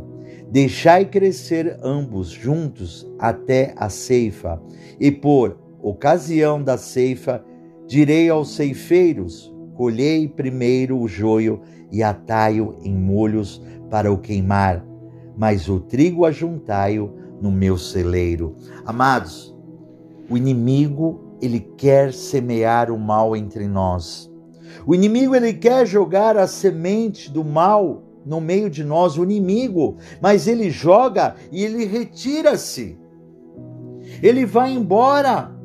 Deixai 0.51 1.05
crescer 1.05 1.77
ambos 1.83 2.29
juntos 2.29 3.07
até 3.19 3.73
a 3.77 3.89
ceifa, 3.89 4.61
e 4.99 5.11
por 5.11 5.57
ocasião 5.81 6.61
da 6.61 6.77
ceifa, 6.77 7.43
direi 7.87 8.29
aos 8.29 8.55
ceifeiros: 8.55 9.53
colhei 9.75 10.27
primeiro 10.27 10.99
o 10.99 11.07
joio 11.07 11.61
e 11.91 12.01
atai-o 12.01 12.75
em 12.81 12.95
molhos 12.95 13.61
para 13.89 14.11
o 14.11 14.17
queimar, 14.17 14.85
mas 15.37 15.69
o 15.69 15.79
trigo 15.79 16.25
ajuntai-o 16.25 17.13
no 17.41 17.51
meu 17.51 17.77
celeiro. 17.77 18.55
Amados, 18.85 19.55
o 20.29 20.37
inimigo, 20.37 21.37
ele 21.41 21.59
quer 21.59 22.13
semear 22.13 22.91
o 22.91 22.99
mal 22.99 23.35
entre 23.35 23.67
nós. 23.67 24.28
O 24.85 24.95
inimigo, 24.95 25.35
ele 25.35 25.53
quer 25.53 25.85
jogar 25.85 26.37
a 26.37 26.47
semente 26.47 27.31
do 27.31 27.43
mal 27.43 28.03
no 28.25 28.39
meio 28.39 28.69
de 28.69 28.83
nós, 28.83 29.17
o 29.17 29.23
inimigo, 29.23 29.97
mas 30.21 30.47
ele 30.47 30.69
joga 30.69 31.35
e 31.51 31.63
ele 31.63 31.85
retira-se. 31.85 32.97
Ele 34.21 34.45
vai 34.45 34.71
embora. 34.71 35.59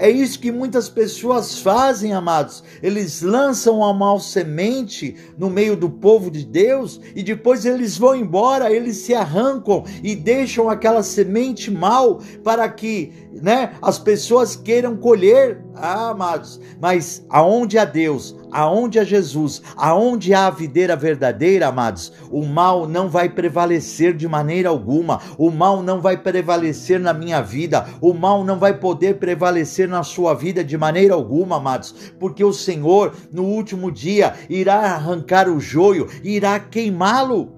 É 0.00 0.08
isso 0.08 0.38
que 0.38 0.52
muitas 0.52 0.88
pessoas 0.88 1.58
fazem, 1.58 2.12
amados. 2.12 2.62
Eles 2.80 3.20
lançam 3.20 3.82
a 3.82 3.92
mal 3.92 4.20
semente 4.20 5.16
no 5.36 5.50
meio 5.50 5.76
do 5.76 5.90
povo 5.90 6.30
de 6.30 6.44
Deus 6.44 7.00
e 7.16 7.22
depois 7.22 7.64
eles 7.64 7.98
vão 7.98 8.14
embora, 8.14 8.72
eles 8.72 8.98
se 8.98 9.12
arrancam 9.12 9.84
e 10.00 10.14
deixam 10.14 10.70
aquela 10.70 11.02
semente 11.02 11.68
mal 11.68 12.20
para 12.44 12.68
que, 12.68 13.12
né, 13.42 13.72
as 13.82 13.98
pessoas 13.98 14.54
queiram 14.54 14.96
colher. 14.96 15.64
Ah, 15.80 16.10
amados, 16.10 16.60
mas 16.80 17.24
aonde 17.30 17.78
há 17.78 17.84
Deus, 17.84 18.36
aonde 18.50 18.98
há 18.98 19.04
Jesus, 19.04 19.62
aonde 19.76 20.34
há 20.34 20.48
a 20.48 20.50
videira 20.50 20.96
verdadeira, 20.96 21.68
amados, 21.68 22.12
o 22.32 22.44
mal 22.44 22.88
não 22.88 23.08
vai 23.08 23.28
prevalecer 23.28 24.12
de 24.16 24.26
maneira 24.26 24.68
alguma, 24.68 25.20
o 25.38 25.50
mal 25.50 25.80
não 25.80 26.00
vai 26.00 26.16
prevalecer 26.16 26.98
na 26.98 27.14
minha 27.14 27.40
vida, 27.40 27.86
o 28.00 28.12
mal 28.12 28.42
não 28.44 28.58
vai 28.58 28.76
poder 28.76 29.18
prevalecer 29.18 29.88
na 29.88 30.02
sua 30.02 30.34
vida 30.34 30.64
de 30.64 30.76
maneira 30.76 31.14
alguma, 31.14 31.58
amados, 31.58 31.94
porque 32.18 32.42
o 32.42 32.52
Senhor, 32.52 33.14
no 33.30 33.44
último 33.44 33.92
dia, 33.92 34.34
irá 34.50 34.80
arrancar 34.80 35.48
o 35.48 35.60
joio, 35.60 36.08
irá 36.24 36.58
queimá-lo. 36.58 37.52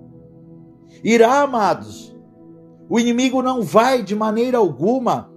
Irá, 1.02 1.40
amados. 1.40 2.14
O 2.86 3.00
inimigo 3.00 3.40
não 3.40 3.62
vai 3.62 4.02
de 4.02 4.14
maneira 4.14 4.58
alguma 4.58 5.29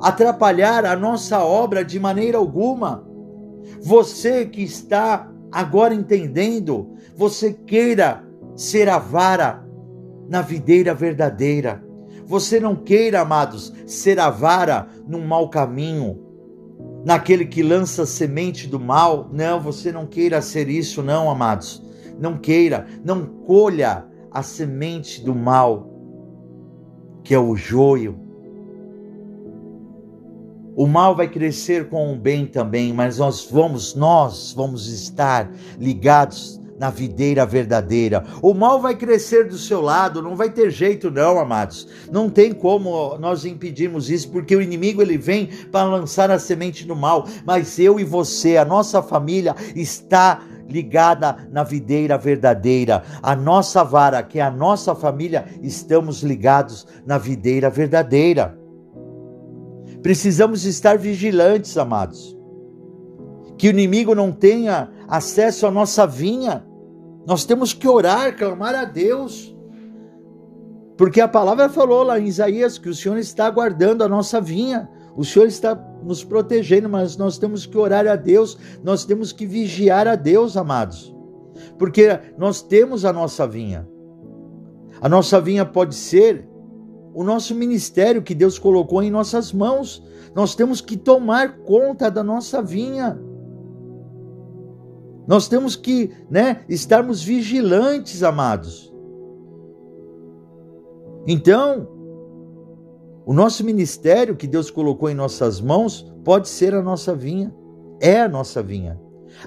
atrapalhar 0.00 0.84
a 0.84 0.96
nossa 0.96 1.42
obra 1.42 1.84
de 1.84 1.98
maneira 1.98 2.38
alguma. 2.38 3.06
Você 3.80 4.46
que 4.46 4.62
está 4.62 5.30
agora 5.50 5.94
entendendo, 5.94 6.94
você 7.16 7.52
queira 7.52 8.24
ser 8.54 8.88
a 8.88 8.98
vara 8.98 9.64
na 10.28 10.42
videira 10.42 10.94
verdadeira. 10.94 11.82
Você 12.26 12.60
não 12.60 12.76
queira, 12.76 13.20
amados, 13.20 13.72
ser 13.86 14.20
a 14.20 14.28
vara 14.28 14.86
num 15.06 15.26
mau 15.26 15.48
caminho, 15.48 16.18
naquele 17.04 17.46
que 17.46 17.62
lança 17.62 18.04
semente 18.04 18.66
do 18.68 18.78
mal. 18.78 19.30
Não, 19.32 19.60
você 19.60 19.90
não 19.90 20.06
queira 20.06 20.42
ser 20.42 20.68
isso, 20.68 21.02
não, 21.02 21.30
amados. 21.30 21.82
Não 22.20 22.36
queira, 22.36 22.86
não 23.04 23.24
colha 23.24 24.04
a 24.30 24.42
semente 24.42 25.24
do 25.24 25.34
mal, 25.34 25.88
que 27.24 27.32
é 27.32 27.38
o 27.38 27.56
joio 27.56 28.27
o 30.78 30.86
mal 30.86 31.12
vai 31.16 31.26
crescer 31.26 31.88
com 31.88 32.12
o 32.12 32.16
bem 32.16 32.46
também, 32.46 32.92
mas 32.92 33.18
nós 33.18 33.48
vamos, 33.50 33.96
nós 33.96 34.54
vamos 34.56 34.86
estar 34.86 35.50
ligados 35.76 36.60
na 36.78 36.88
videira 36.88 37.44
verdadeira. 37.44 38.24
O 38.40 38.54
mal 38.54 38.80
vai 38.80 38.94
crescer 38.94 39.48
do 39.48 39.58
seu 39.58 39.80
lado, 39.80 40.22
não 40.22 40.36
vai 40.36 40.50
ter 40.50 40.70
jeito 40.70 41.10
não, 41.10 41.40
amados. 41.40 41.88
Não 42.12 42.30
tem 42.30 42.52
como 42.52 43.18
nós 43.18 43.44
impedirmos 43.44 44.08
isso, 44.08 44.30
porque 44.30 44.54
o 44.54 44.62
inimigo 44.62 45.02
ele 45.02 45.18
vem 45.18 45.48
para 45.72 45.82
lançar 45.82 46.30
a 46.30 46.38
semente 46.38 46.86
do 46.86 46.94
mal, 46.94 47.26
mas 47.44 47.76
eu 47.80 47.98
e 47.98 48.04
você, 48.04 48.56
a 48.56 48.64
nossa 48.64 49.02
família 49.02 49.56
está 49.74 50.40
ligada 50.68 51.48
na 51.50 51.64
videira 51.64 52.16
verdadeira. 52.16 53.02
A 53.20 53.34
nossa 53.34 53.82
vara, 53.82 54.22
que 54.22 54.38
é 54.38 54.42
a 54.42 54.50
nossa 54.50 54.94
família, 54.94 55.46
estamos 55.60 56.22
ligados 56.22 56.86
na 57.04 57.18
videira 57.18 57.68
verdadeira. 57.68 58.57
Precisamos 60.02 60.64
estar 60.64 60.96
vigilantes, 60.96 61.76
amados. 61.76 62.36
Que 63.56 63.68
o 63.68 63.70
inimigo 63.70 64.14
não 64.14 64.30
tenha 64.30 64.90
acesso 65.08 65.66
à 65.66 65.70
nossa 65.70 66.06
vinha. 66.06 66.64
Nós 67.26 67.44
temos 67.44 67.72
que 67.72 67.88
orar, 67.88 68.36
clamar 68.36 68.74
a 68.74 68.84
Deus. 68.84 69.54
Porque 70.96 71.20
a 71.20 71.28
palavra 71.28 71.68
falou 71.68 72.02
lá 72.02 72.18
em 72.18 72.26
Isaías 72.26 72.78
que 72.78 72.88
o 72.88 72.94
Senhor 72.94 73.18
está 73.18 73.50
guardando 73.50 74.02
a 74.02 74.08
nossa 74.08 74.40
vinha. 74.40 74.88
O 75.16 75.24
Senhor 75.24 75.46
está 75.46 75.74
nos 76.04 76.22
protegendo, 76.22 76.88
mas 76.88 77.16
nós 77.16 77.38
temos 77.38 77.66
que 77.66 77.76
orar 77.76 78.06
a 78.06 78.14
Deus, 78.14 78.56
nós 78.84 79.04
temos 79.04 79.32
que 79.32 79.46
vigiar 79.46 80.06
a 80.06 80.14
Deus, 80.14 80.56
amados. 80.56 81.14
Porque 81.76 82.18
nós 82.38 82.62
temos 82.62 83.04
a 83.04 83.12
nossa 83.12 83.46
vinha. 83.46 83.88
A 85.00 85.08
nossa 85.08 85.40
vinha 85.40 85.64
pode 85.64 85.94
ser 85.94 86.47
o 87.14 87.24
nosso 87.24 87.54
ministério 87.54 88.22
que 88.22 88.34
Deus 88.34 88.58
colocou 88.58 89.02
em 89.02 89.10
nossas 89.10 89.52
mãos. 89.52 90.02
Nós 90.34 90.54
temos 90.54 90.80
que 90.80 90.96
tomar 90.96 91.58
conta 91.58 92.10
da 92.10 92.22
nossa 92.22 92.62
vinha. 92.62 93.18
Nós 95.26 95.48
temos 95.48 95.76
que, 95.76 96.10
né, 96.30 96.64
estarmos 96.68 97.22
vigilantes, 97.22 98.22
amados. 98.22 98.92
Então, 101.26 101.86
o 103.26 103.34
nosso 103.34 103.62
ministério 103.62 104.36
que 104.36 104.46
Deus 104.46 104.70
colocou 104.70 105.10
em 105.10 105.14
nossas 105.14 105.60
mãos 105.60 106.10
pode 106.24 106.48
ser 106.48 106.74
a 106.74 106.80
nossa 106.80 107.14
vinha, 107.14 107.54
é 108.00 108.22
a 108.22 108.28
nossa 108.28 108.62
vinha. 108.62 108.98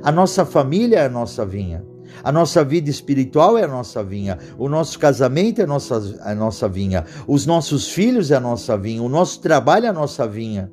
A 0.04 0.12
nossa 0.12 0.46
família 0.46 1.00
é 1.00 1.06
a 1.06 1.10
nossa 1.10 1.44
vinha. 1.46 1.84
A 2.24 2.32
nossa 2.32 2.64
vida 2.64 2.90
espiritual 2.90 3.58
é 3.58 3.64
a 3.64 3.68
nossa 3.68 4.04
vinha, 4.04 4.38
o 4.58 4.70
nosso 4.70 5.00
casamento 5.00 5.62
é 5.62 5.64
a 5.64 5.68
nossa, 5.68 6.20
a 6.22 6.36
nossa 6.36 6.68
vinha, 6.68 7.06
os 7.28 7.46
nossos 7.46 7.90
filhos 7.90 8.32
é 8.32 8.36
a 8.36 8.40
nossa 8.40 8.78
vinha, 8.78 9.02
o 9.02 9.10
nosso 9.10 9.42
trabalho 9.42 9.86
é 9.86 9.90
a 9.90 9.94
nossa 9.94 10.28
vinha. 10.28 10.72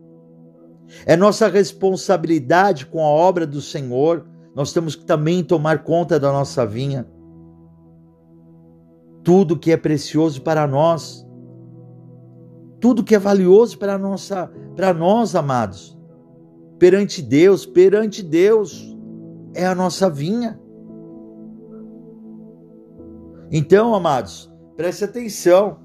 É 1.04 1.16
nossa 1.16 1.48
responsabilidade 1.48 2.86
com 2.86 3.00
a 3.04 3.08
obra 3.08 3.46
do 3.46 3.60
Senhor, 3.60 4.26
nós 4.54 4.72
temos 4.72 4.96
que 4.96 5.04
também 5.04 5.44
tomar 5.44 5.84
conta 5.84 6.18
da 6.18 6.32
nossa 6.32 6.66
vinha. 6.66 7.06
Tudo 9.22 9.58
que 9.58 9.70
é 9.70 9.76
precioso 9.76 10.42
para 10.42 10.66
nós, 10.66 11.26
tudo 12.80 13.04
que 13.04 13.14
é 13.14 13.18
valioso 13.18 13.78
para 13.78 13.98
nossa, 13.98 14.50
para 14.74 14.94
nós, 14.94 15.34
amados, 15.34 15.98
perante 16.78 17.20
Deus, 17.20 17.66
perante 17.66 18.22
Deus, 18.22 18.96
é 19.54 19.66
a 19.66 19.74
nossa 19.74 20.08
vinha. 20.08 20.58
Então, 23.50 23.94
amados, 23.94 24.52
preste 24.76 25.04
atenção. 25.04 25.78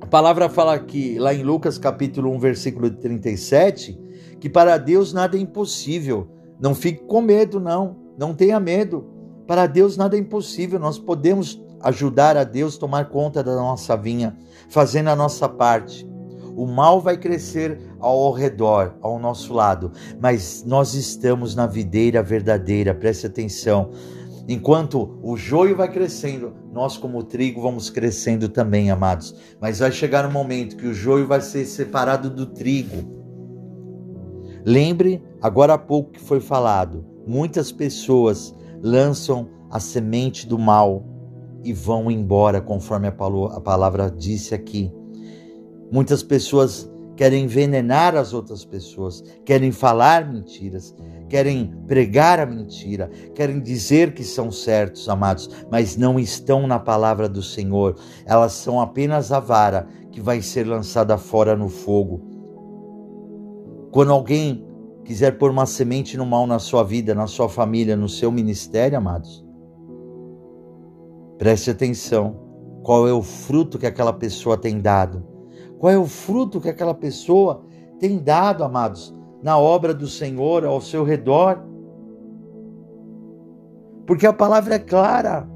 A 0.00 0.06
palavra 0.06 0.48
fala 0.48 0.74
aqui, 0.74 1.18
lá 1.18 1.34
em 1.34 1.42
Lucas 1.42 1.76
capítulo 1.76 2.30
1, 2.34 2.38
versículo 2.38 2.88
37, 2.88 3.98
que 4.38 4.48
para 4.48 4.78
Deus 4.78 5.12
nada 5.12 5.36
é 5.36 5.40
impossível. 5.40 6.28
Não 6.60 6.76
fique 6.76 7.02
com 7.04 7.20
medo, 7.20 7.58
não. 7.58 7.96
Não 8.16 8.32
tenha 8.32 8.60
medo. 8.60 9.04
Para 9.44 9.66
Deus 9.66 9.96
nada 9.96 10.16
é 10.16 10.20
impossível. 10.20 10.78
Nós 10.78 11.00
podemos 11.00 11.60
ajudar 11.80 12.36
a 12.36 12.44
Deus 12.44 12.78
tomar 12.78 13.08
conta 13.08 13.42
da 13.42 13.56
nossa 13.56 13.96
vinha, 13.96 14.36
fazendo 14.68 15.08
a 15.08 15.16
nossa 15.16 15.48
parte. 15.48 16.08
O 16.56 16.64
mal 16.64 17.00
vai 17.00 17.16
crescer 17.16 17.80
ao 17.98 18.32
redor, 18.32 18.94
ao 19.00 19.18
nosso 19.18 19.52
lado, 19.52 19.92
mas 20.20 20.64
nós 20.64 20.94
estamos 20.94 21.54
na 21.54 21.66
videira 21.66 22.22
verdadeira, 22.22 22.94
preste 22.94 23.26
atenção. 23.26 23.90
Enquanto 24.48 25.20
o 25.22 25.36
joio 25.36 25.76
vai 25.76 25.92
crescendo, 25.92 26.54
nós, 26.72 26.96
como 26.96 27.22
trigo, 27.22 27.60
vamos 27.60 27.90
crescendo 27.90 28.48
também, 28.48 28.90
amados. 28.90 29.34
Mas 29.60 29.80
vai 29.80 29.92
chegar 29.92 30.26
um 30.26 30.32
momento 30.32 30.76
que 30.76 30.86
o 30.86 30.94
joio 30.94 31.26
vai 31.26 31.42
ser 31.42 31.66
separado 31.66 32.30
do 32.30 32.46
trigo. 32.46 32.96
Lembre, 34.64 35.22
agora 35.42 35.74
há 35.74 35.78
pouco 35.78 36.12
que 36.12 36.20
foi 36.20 36.40
falado, 36.40 37.04
muitas 37.26 37.70
pessoas 37.70 38.54
lançam 38.82 39.50
a 39.70 39.78
semente 39.78 40.46
do 40.46 40.58
mal 40.58 41.04
e 41.62 41.74
vão 41.74 42.10
embora, 42.10 42.60
conforme 42.60 43.06
a 43.06 43.12
palavra 43.12 44.10
disse 44.10 44.54
aqui. 44.54 44.90
Muitas 45.92 46.22
pessoas 46.22 46.90
querem 47.18 47.46
envenenar 47.46 48.14
as 48.14 48.32
outras 48.32 48.64
pessoas, 48.64 49.24
querem 49.44 49.72
falar 49.72 50.32
mentiras, 50.32 50.94
querem 51.28 51.74
pregar 51.88 52.38
a 52.38 52.46
mentira, 52.46 53.10
querem 53.34 53.58
dizer 53.58 54.14
que 54.14 54.22
são 54.22 54.52
certos, 54.52 55.08
amados, 55.08 55.50
mas 55.68 55.96
não 55.96 56.16
estão 56.16 56.64
na 56.68 56.78
palavra 56.78 57.28
do 57.28 57.42
Senhor. 57.42 57.96
Elas 58.24 58.52
são 58.52 58.80
apenas 58.80 59.32
a 59.32 59.40
vara 59.40 59.88
que 60.12 60.20
vai 60.20 60.40
ser 60.40 60.64
lançada 60.64 61.18
fora 61.18 61.56
no 61.56 61.68
fogo. 61.68 62.22
Quando 63.90 64.12
alguém 64.12 64.64
quiser 65.04 65.38
pôr 65.38 65.50
uma 65.50 65.66
semente 65.66 66.16
no 66.16 66.24
mal 66.24 66.46
na 66.46 66.60
sua 66.60 66.84
vida, 66.84 67.16
na 67.16 67.26
sua 67.26 67.48
família, 67.48 67.96
no 67.96 68.08
seu 68.08 68.30
ministério, 68.30 68.96
amados, 68.96 69.44
preste 71.36 71.68
atenção. 71.68 72.46
Qual 72.84 73.08
é 73.08 73.12
o 73.12 73.22
fruto 73.22 73.76
que 73.76 73.86
aquela 73.86 74.12
pessoa 74.12 74.56
tem 74.56 74.80
dado? 74.80 75.27
Qual 75.78 75.92
é 75.92 75.98
o 75.98 76.06
fruto 76.06 76.60
que 76.60 76.68
aquela 76.68 76.94
pessoa 76.94 77.62
tem 77.98 78.18
dado, 78.18 78.64
amados? 78.64 79.16
na 79.42 79.58
obra 79.58 79.94
do 79.94 80.06
Senhor 80.06 80.64
ao 80.64 80.80
seu 80.80 81.04
redor. 81.04 81.62
Porque 84.06 84.26
a 84.26 84.32
palavra 84.32 84.76
é 84.76 84.78
clara: 84.78 85.48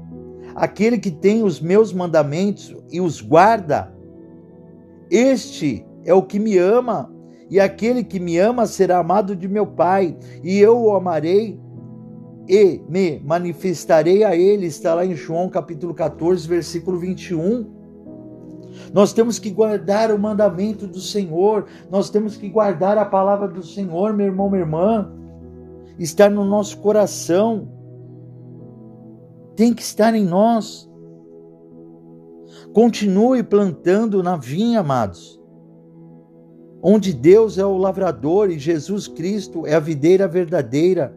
aquele 0.55 0.97
que 0.97 1.11
tem 1.11 1.43
os 1.43 1.59
meus 1.59 1.93
mandamentos 1.93 2.75
e 2.91 3.01
os 3.01 3.21
guarda, 3.21 3.93
este 5.09 5.85
é 6.05 6.13
o 6.13 6.23
que 6.23 6.39
me 6.39 6.57
ama, 6.57 7.13
e 7.49 7.59
aquele 7.59 8.03
que 8.03 8.19
me 8.19 8.37
ama 8.37 8.65
será 8.65 8.99
amado 8.99 9.35
de 9.35 9.47
meu 9.47 9.67
Pai, 9.67 10.17
e 10.43 10.59
eu 10.59 10.79
o 10.79 10.95
amarei 10.95 11.59
e 12.47 12.81
me 12.89 13.19
manifestarei 13.19 14.23
a 14.23 14.35
ele. 14.35 14.65
Está 14.65 14.93
lá 14.93 15.05
em 15.05 15.15
João 15.15 15.49
capítulo 15.49 15.93
14, 15.93 16.47
versículo 16.47 16.99
21. 16.99 17.72
Nós 18.93 19.11
temos 19.11 19.39
que 19.39 19.49
guardar 19.49 20.11
o 20.11 20.19
mandamento 20.19 20.85
do 20.85 21.01
Senhor, 21.01 21.65
nós 21.89 22.11
temos 22.11 22.37
que 22.37 22.47
guardar 22.47 22.95
a 22.97 23.03
palavra 23.03 23.47
do 23.47 23.63
Senhor, 23.63 24.13
meu 24.13 24.27
irmão, 24.27 24.49
minha 24.51 24.61
irmã. 24.61 25.11
Estar 25.97 26.29
no 26.29 26.45
nosso 26.45 26.77
coração, 26.77 27.67
tem 29.55 29.73
que 29.73 29.81
estar 29.81 30.13
em 30.13 30.23
nós. 30.23 30.89
Continue 32.71 33.41
plantando 33.41 34.21
na 34.21 34.35
vinha, 34.35 34.79
amados, 34.79 35.41
onde 36.81 37.13
Deus 37.13 37.57
é 37.57 37.65
o 37.65 37.77
lavrador 37.77 38.51
e 38.51 38.59
Jesus 38.59 39.07
Cristo 39.07 39.65
é 39.65 39.73
a 39.73 39.79
videira 39.79 40.27
verdadeira. 40.27 41.15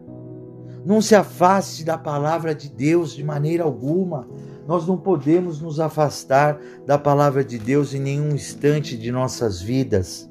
Não 0.83 1.01
se 1.01 1.13
afaste 1.13 1.83
da 1.83 1.97
palavra 1.97 2.55
de 2.55 2.69
Deus 2.69 3.13
de 3.13 3.23
maneira 3.23 3.63
alguma. 3.63 4.27
Nós 4.67 4.85
não 4.85 4.97
podemos 4.97 5.61
nos 5.61 5.79
afastar 5.79 6.59
da 6.85 6.97
palavra 6.97 7.41
de 7.41 7.57
Deus 7.57 7.93
em 7.93 8.01
nenhum 8.01 8.35
instante 8.35 8.97
de 8.97 9.11
nossas 9.13 9.61
vidas. 9.61 10.29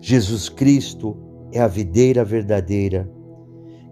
Jesus 0.00 0.48
Cristo 0.48 1.14
é 1.52 1.60
a 1.60 1.68
videira 1.68 2.24
verdadeira, 2.24 3.08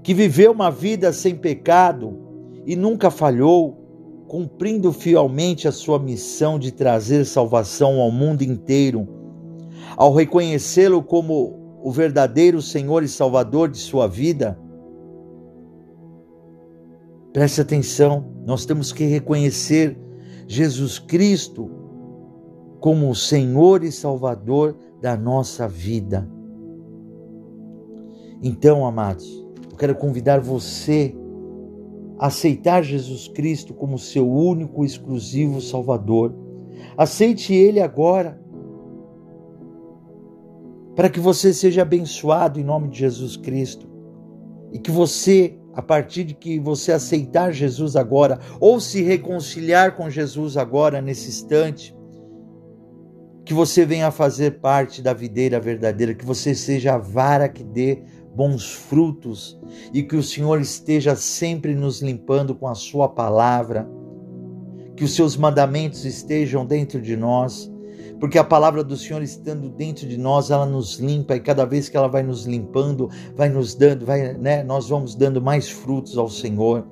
que 0.02 0.14
viveu 0.14 0.52
uma 0.52 0.70
vida 0.70 1.12
sem 1.12 1.36
pecado 1.36 2.18
e 2.64 2.74
nunca 2.74 3.10
falhou, 3.10 3.76
cumprindo 4.26 4.90
fielmente 4.90 5.68
a 5.68 5.72
sua 5.72 5.98
missão 5.98 6.58
de 6.58 6.72
trazer 6.72 7.26
salvação 7.26 8.00
ao 8.00 8.10
mundo 8.10 8.40
inteiro. 8.40 9.06
Ao 9.96 10.14
reconhecê-lo 10.14 11.02
como 11.02 11.78
o 11.82 11.92
verdadeiro 11.92 12.62
Senhor 12.62 13.02
e 13.02 13.08
Salvador 13.08 13.68
de 13.68 13.78
sua 13.78 14.06
vida, 14.06 14.58
Preste 17.32 17.60
atenção, 17.60 18.26
nós 18.44 18.66
temos 18.66 18.92
que 18.92 19.04
reconhecer 19.04 19.96
Jesus 20.48 20.98
Cristo 20.98 21.70
como 22.80 23.08
o 23.08 23.14
Senhor 23.14 23.84
e 23.84 23.92
Salvador 23.92 24.76
da 25.00 25.16
nossa 25.16 25.68
vida. 25.68 26.28
Então, 28.42 28.84
amados, 28.84 29.46
eu 29.70 29.76
quero 29.76 29.94
convidar 29.94 30.40
você 30.40 31.14
a 32.18 32.26
aceitar 32.26 32.82
Jesus 32.82 33.28
Cristo 33.28 33.74
como 33.74 33.96
seu 33.96 34.28
único 34.28 34.82
e 34.82 34.86
exclusivo 34.86 35.60
Salvador. 35.60 36.34
Aceite 36.96 37.54
Ele 37.54 37.80
agora, 37.80 38.42
para 40.96 41.08
que 41.08 41.20
você 41.20 41.54
seja 41.54 41.82
abençoado 41.82 42.58
em 42.58 42.64
nome 42.64 42.88
de 42.88 42.98
Jesus 42.98 43.36
Cristo 43.36 43.88
e 44.72 44.80
que 44.80 44.90
você 44.90 45.59
a 45.80 45.82
partir 45.82 46.24
de 46.24 46.34
que 46.34 46.60
você 46.60 46.92
aceitar 46.92 47.52
Jesus 47.52 47.96
agora, 47.96 48.38
ou 48.60 48.78
se 48.78 49.02
reconciliar 49.02 49.96
com 49.96 50.10
Jesus 50.10 50.58
agora, 50.58 51.00
nesse 51.00 51.30
instante, 51.30 51.96
que 53.46 53.54
você 53.54 53.86
venha 53.86 54.10
fazer 54.10 54.60
parte 54.60 55.00
da 55.00 55.14
videira 55.14 55.58
verdadeira, 55.58 56.14
que 56.14 56.24
você 56.24 56.54
seja 56.54 56.96
a 56.96 56.98
vara 56.98 57.48
que 57.48 57.64
dê 57.64 58.02
bons 58.36 58.70
frutos 58.70 59.58
e 59.90 60.02
que 60.02 60.16
o 60.16 60.22
Senhor 60.22 60.60
esteja 60.60 61.16
sempre 61.16 61.74
nos 61.74 62.02
limpando 62.02 62.54
com 62.54 62.68
a 62.68 62.74
Sua 62.74 63.08
palavra, 63.08 63.88
que 64.94 65.02
os 65.02 65.14
Seus 65.14 65.34
mandamentos 65.34 66.04
estejam 66.04 66.66
dentro 66.66 67.00
de 67.00 67.16
nós 67.16 67.69
porque 68.20 68.38
a 68.38 68.44
palavra 68.44 68.84
do 68.84 68.96
Senhor 68.96 69.22
estando 69.22 69.70
dentro 69.70 70.06
de 70.06 70.18
nós, 70.18 70.50
ela 70.50 70.66
nos 70.66 70.98
limpa 70.98 71.34
e 71.34 71.40
cada 71.40 71.64
vez 71.64 71.88
que 71.88 71.96
ela 71.96 72.06
vai 72.06 72.22
nos 72.22 72.44
limpando, 72.44 73.08
vai 73.34 73.48
nos 73.48 73.74
dando, 73.74 74.04
vai, 74.04 74.34
né, 74.34 74.62
nós 74.62 74.90
vamos 74.90 75.14
dando 75.14 75.40
mais 75.40 75.70
frutos 75.70 76.18
ao 76.18 76.28
Senhor. 76.28 76.86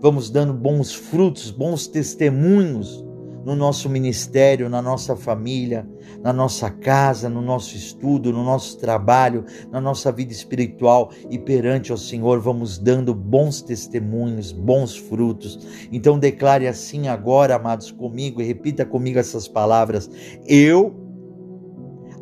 Vamos 0.00 0.30
dando 0.30 0.54
bons 0.54 0.94
frutos, 0.94 1.50
bons 1.50 1.86
testemunhos 1.86 3.04
no 3.44 3.56
nosso 3.56 3.88
ministério, 3.88 4.68
na 4.68 4.82
nossa 4.82 5.16
família, 5.16 5.88
na 6.22 6.32
nossa 6.32 6.70
casa, 6.70 7.28
no 7.28 7.40
nosso 7.40 7.76
estudo, 7.76 8.32
no 8.32 8.44
nosso 8.44 8.78
trabalho, 8.78 9.44
na 9.70 9.80
nossa 9.80 10.12
vida 10.12 10.32
espiritual 10.32 11.10
e 11.30 11.38
perante 11.38 11.90
ao 11.90 11.98
Senhor 11.98 12.40
vamos 12.40 12.78
dando 12.78 13.14
bons 13.14 13.62
testemunhos, 13.62 14.52
bons 14.52 14.96
frutos. 14.96 15.88
Então 15.90 16.18
declare 16.18 16.68
assim 16.68 17.08
agora, 17.08 17.56
amados, 17.56 17.90
comigo 17.90 18.40
e 18.40 18.44
repita 18.44 18.84
comigo 18.84 19.18
essas 19.18 19.48
palavras: 19.48 20.10
Eu 20.46 20.94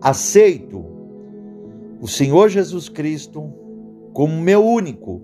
aceito 0.01 0.85
o 2.01 2.07
Senhor 2.07 2.49
Jesus 2.49 2.89
Cristo 2.89 3.53
como 4.13 4.41
meu 4.41 4.65
único 4.65 5.21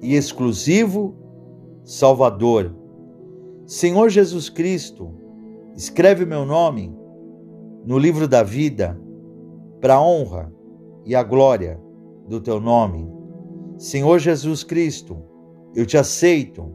e 0.00 0.14
exclusivo 0.14 1.16
Salvador. 1.84 2.74
Senhor 3.66 4.10
Jesus 4.10 4.48
Cristo, 4.48 5.23
Escreve 5.76 6.24
meu 6.24 6.46
nome 6.46 6.96
no 7.84 7.98
livro 7.98 8.28
da 8.28 8.44
vida, 8.44 8.98
para 9.80 9.94
a 9.96 10.00
honra 10.00 10.52
e 11.04 11.16
a 11.16 11.22
glória 11.22 11.80
do 12.28 12.40
teu 12.40 12.60
nome. 12.60 13.10
Senhor 13.76 14.20
Jesus 14.20 14.62
Cristo, 14.62 15.18
eu 15.74 15.84
te 15.84 15.98
aceito 15.98 16.72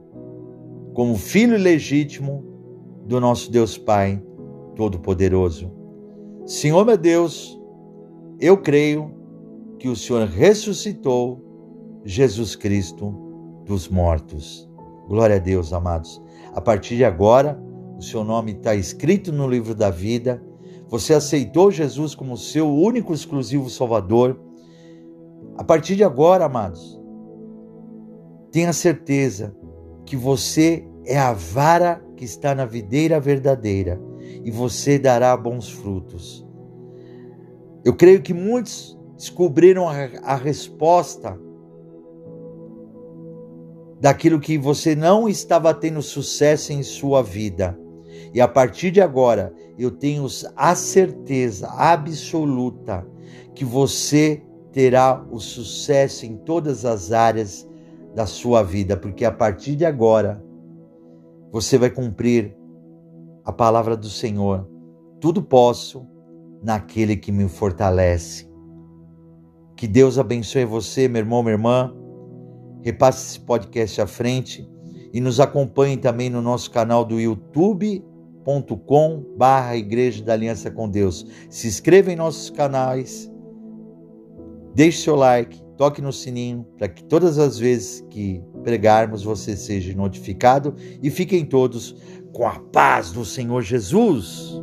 como 0.93 1.15
filho 1.15 1.57
legítimo 1.57 2.43
do 3.05 3.21
nosso 3.21 3.49
Deus 3.49 3.77
Pai 3.77 4.21
Todo-Poderoso. 4.75 5.71
Senhor 6.45 6.85
meu 6.85 6.97
Deus, 6.97 7.57
eu 8.37 8.57
creio 8.57 9.13
que 9.79 9.87
o 9.87 9.95
Senhor 9.95 10.27
ressuscitou 10.27 11.41
Jesus 12.03 12.53
Cristo 12.53 13.15
dos 13.65 13.87
mortos. 13.87 14.69
Glória 15.07 15.37
a 15.37 15.39
Deus, 15.39 15.71
amados. 15.71 16.21
A 16.53 16.59
partir 16.59 16.97
de 16.97 17.05
agora, 17.05 17.57
o 17.99 18.01
seu 18.01 18.23
nome 18.23 18.53
está 18.53 18.73
escrito 18.73 19.29
no 19.29 19.45
livro 19.45 19.75
da 19.75 19.89
vida, 19.89 20.41
você 20.87 21.13
aceitou 21.13 21.69
Jesus 21.69 22.15
como 22.15 22.37
seu 22.37 22.73
único 22.73 23.13
exclusivo 23.13 23.69
Salvador. 23.69 24.39
A 25.57 25.65
partir 25.65 25.97
de 25.97 26.03
agora, 26.05 26.45
amados, 26.45 26.97
tenha 28.51 28.71
certeza 28.71 29.53
que 30.05 30.15
você 30.15 30.87
é 31.05 31.19
a 31.19 31.33
vara 31.33 32.01
que 32.15 32.23
está 32.23 32.55
na 32.55 32.65
videira 32.65 33.19
verdadeira 33.19 34.01
e 34.45 34.49
você 34.49 34.97
dará 34.97 35.35
bons 35.35 35.69
frutos. 35.69 36.47
Eu 37.83 37.93
creio 37.97 38.21
que 38.21 38.33
muitos 38.33 38.97
descobriram 39.17 39.89
a, 39.89 39.95
a 40.23 40.35
resposta 40.35 41.37
daquilo 43.99 44.39
que 44.39 44.57
você 44.57 44.95
não 44.95 45.27
estava 45.27 45.73
tendo 45.73 46.01
sucesso 46.01 46.71
em 46.71 46.81
sua 46.81 47.21
vida. 47.21 47.77
E 48.33 48.41
a 48.41 48.47
partir 48.47 48.91
de 48.91 49.01
agora, 49.01 49.53
eu 49.77 49.91
tenho 49.91 50.25
a 50.55 50.75
certeza 50.75 51.69
absoluta 51.69 53.05
que 53.55 53.65
você 53.65 54.43
terá 54.71 55.25
o 55.31 55.39
sucesso 55.39 56.25
em 56.25 56.37
todas 56.37 56.85
as 56.85 57.11
áreas 57.11 57.67
da 58.13 58.25
sua 58.25 58.63
vida, 58.63 58.97
porque 58.97 59.25
a 59.25 59.31
partir 59.31 59.75
de 59.75 59.85
agora 59.85 60.43
você 61.51 61.77
vai 61.77 61.89
cumprir 61.89 62.55
a 63.43 63.51
palavra 63.51 63.97
do 63.97 64.09
Senhor. 64.09 64.69
Tudo 65.19 65.41
posso 65.41 66.05
naquele 66.61 67.15
que 67.15 67.31
me 67.31 67.47
fortalece. 67.47 68.49
Que 69.75 69.87
Deus 69.87 70.19
abençoe 70.19 70.65
você, 70.65 71.07
meu 71.07 71.21
irmão, 71.21 71.41
minha 71.41 71.53
irmã. 71.53 71.95
Repasse 72.81 73.25
esse 73.25 73.39
podcast 73.39 74.01
à 74.01 74.07
frente 74.07 74.69
e 75.13 75.19
nos 75.19 75.39
acompanhe 75.39 75.97
também 75.97 76.29
no 76.29 76.41
nosso 76.41 76.69
canal 76.69 77.03
do 77.03 77.19
YouTube 77.19 78.05
youtube.com 78.49 79.23
barra 79.37 79.75
Igreja 79.75 80.23
da 80.23 80.33
Aliança 80.33 80.71
com 80.71 80.89
Deus. 80.89 81.25
Se 81.49 81.67
inscreva 81.67 82.11
em 82.11 82.15
nossos 82.15 82.49
canais, 82.49 83.31
deixe 84.73 85.03
seu 85.03 85.15
like, 85.15 85.61
toque 85.77 86.01
no 86.01 86.11
sininho 86.11 86.65
para 86.77 86.87
que 86.87 87.03
todas 87.03 87.37
as 87.37 87.59
vezes 87.59 88.03
que 88.09 88.41
pregarmos 88.63 89.23
você 89.23 89.55
seja 89.55 89.93
notificado 89.95 90.75
e 91.01 91.09
fiquem 91.09 91.45
todos 91.45 91.95
com 92.33 92.47
a 92.47 92.59
paz 92.59 93.11
do 93.11 93.23
Senhor 93.23 93.61
Jesus. 93.61 94.59